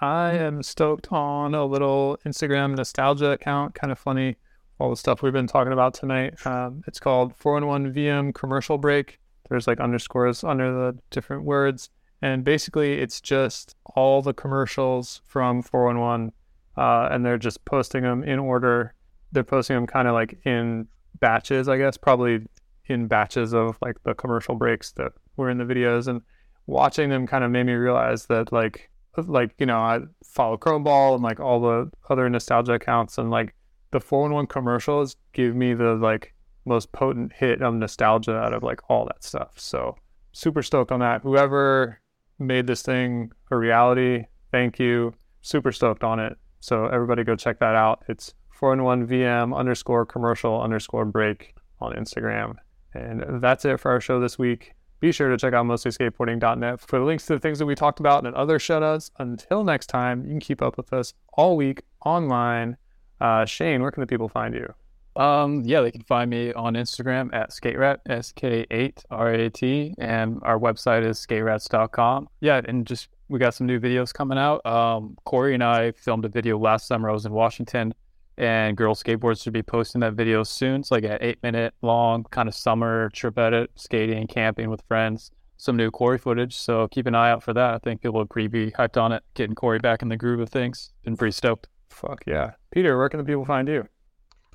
[0.00, 3.74] I am stoked on a little Instagram nostalgia account.
[3.74, 4.36] Kind of funny,
[4.78, 6.44] all the stuff we've been talking about tonight.
[6.46, 9.20] Um, it's called 411 VM Commercial Break.
[9.48, 11.90] There's like underscores under the different words.
[12.22, 16.32] And basically, it's just all the commercials from 411,
[16.76, 18.94] uh, and they're just posting them in order
[19.34, 20.86] they're posting them kind of like in
[21.20, 22.46] batches, I guess, probably
[22.86, 26.22] in batches of like the commercial breaks that were in the videos and
[26.66, 31.14] watching them kind of made me realize that like like you know I follow Chromeball
[31.14, 33.54] and like all the other nostalgia accounts and like
[33.90, 38.80] the 411 commercials give me the like most potent hit of nostalgia out of like
[38.88, 39.52] all that stuff.
[39.56, 39.96] So
[40.32, 41.22] super stoked on that.
[41.22, 42.00] Whoever
[42.38, 45.14] made this thing a reality, thank you.
[45.42, 46.36] Super stoked on it.
[46.60, 48.02] So everybody go check that out.
[48.08, 52.56] It's 411 VM underscore commercial underscore break on Instagram.
[52.94, 54.72] And that's it for our show this week.
[55.00, 58.00] Be sure to check out mostlyskateboarding.net for the links to the things that we talked
[58.00, 59.10] about and other shoutouts.
[59.18, 62.76] Until next time, you can keep up with us all week online.
[63.20, 64.72] Uh, Shane, where can the people find you?
[65.16, 71.06] Um, yeah, they can find me on Instagram at skaterat, S-K-8 R-A-T, and our website
[71.06, 72.28] is skaterats.com.
[72.40, 74.64] Yeah, and just we got some new videos coming out.
[74.66, 77.10] Um, Corey and I filmed a video last summer.
[77.10, 77.94] I was in Washington
[78.36, 80.80] and Girl Skateboards should be posting that video soon.
[80.80, 85.30] It's like an eight minute long kind of summer trip edit, skating, camping with friends,
[85.56, 86.56] some new Corey footage.
[86.56, 87.74] So keep an eye out for that.
[87.74, 90.40] I think people will pretty be hyped on it, getting Corey back in the groove
[90.40, 90.92] of things.
[91.04, 91.68] Been pretty stoked.
[91.90, 92.52] Fuck yeah.
[92.72, 93.86] Peter, where can the people find you?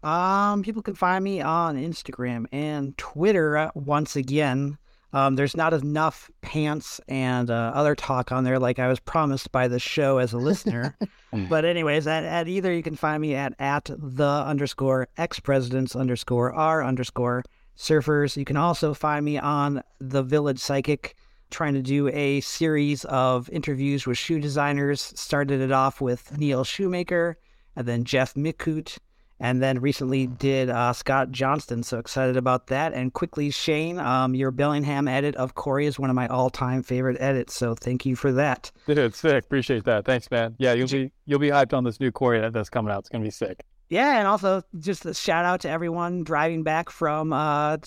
[0.03, 4.77] Um, people can find me on Instagram and Twitter once again
[5.11, 9.51] um, there's not enough pants and uh, other talk on there like I was promised
[9.51, 10.95] by the show as a listener.
[11.49, 15.95] but anyways, at, at either you can find me at at the underscore ex presidents
[15.95, 17.43] underscore r underscore
[17.77, 18.37] surfers.
[18.37, 21.15] You can also find me on the Village Psychic,
[21.49, 25.01] trying to do a series of interviews with shoe designers.
[25.15, 27.37] Started it off with Neil Shoemaker
[27.75, 28.97] and then Jeff Mikut
[29.39, 31.83] and then recently did uh, Scott Johnston.
[31.83, 32.93] So excited about that.
[32.93, 37.17] And quickly, Shane, um, your Bellingham edit of Corey is one of my all-time favorite
[37.19, 37.53] edits.
[37.55, 38.71] So thank you for that.
[38.87, 39.45] Dude, sick.
[39.45, 40.05] Appreciate that.
[40.05, 40.55] Thanks, man.
[40.57, 42.99] Yeah, you'll be you'll be hyped on this new Corey that's coming out.
[42.99, 43.63] It's gonna be sick.
[43.89, 47.77] Yeah, and also just a shout out to everyone driving back from uh,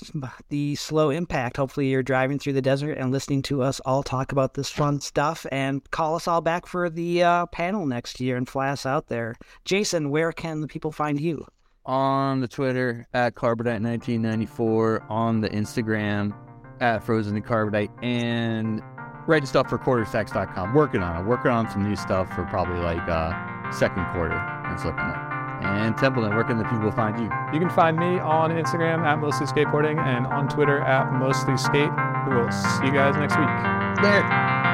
[0.49, 1.57] the slow impact.
[1.57, 5.01] Hopefully, you're driving through the desert and listening to us all talk about this fun
[5.01, 8.85] stuff and call us all back for the uh, panel next year and fly us
[8.85, 9.37] out there.
[9.65, 11.47] Jason, where can the people find you?
[11.87, 16.35] On the Twitter at Carbonite1994, on the Instagram
[16.81, 18.83] at Frozen to Carbonite, and
[19.29, 20.75] writing stuff for quartersnacks.com.
[20.75, 21.29] Working on it.
[21.29, 24.41] Working on some new stuff for probably like uh, second quarter.
[24.73, 25.32] It's looking like.
[25.63, 27.31] And Templeton, where can the people find you?
[27.53, 31.91] You can find me on Instagram at mostly skateboarding and on Twitter at mostly skate.
[32.29, 34.03] We will see you guys next week.
[34.03, 34.72] There.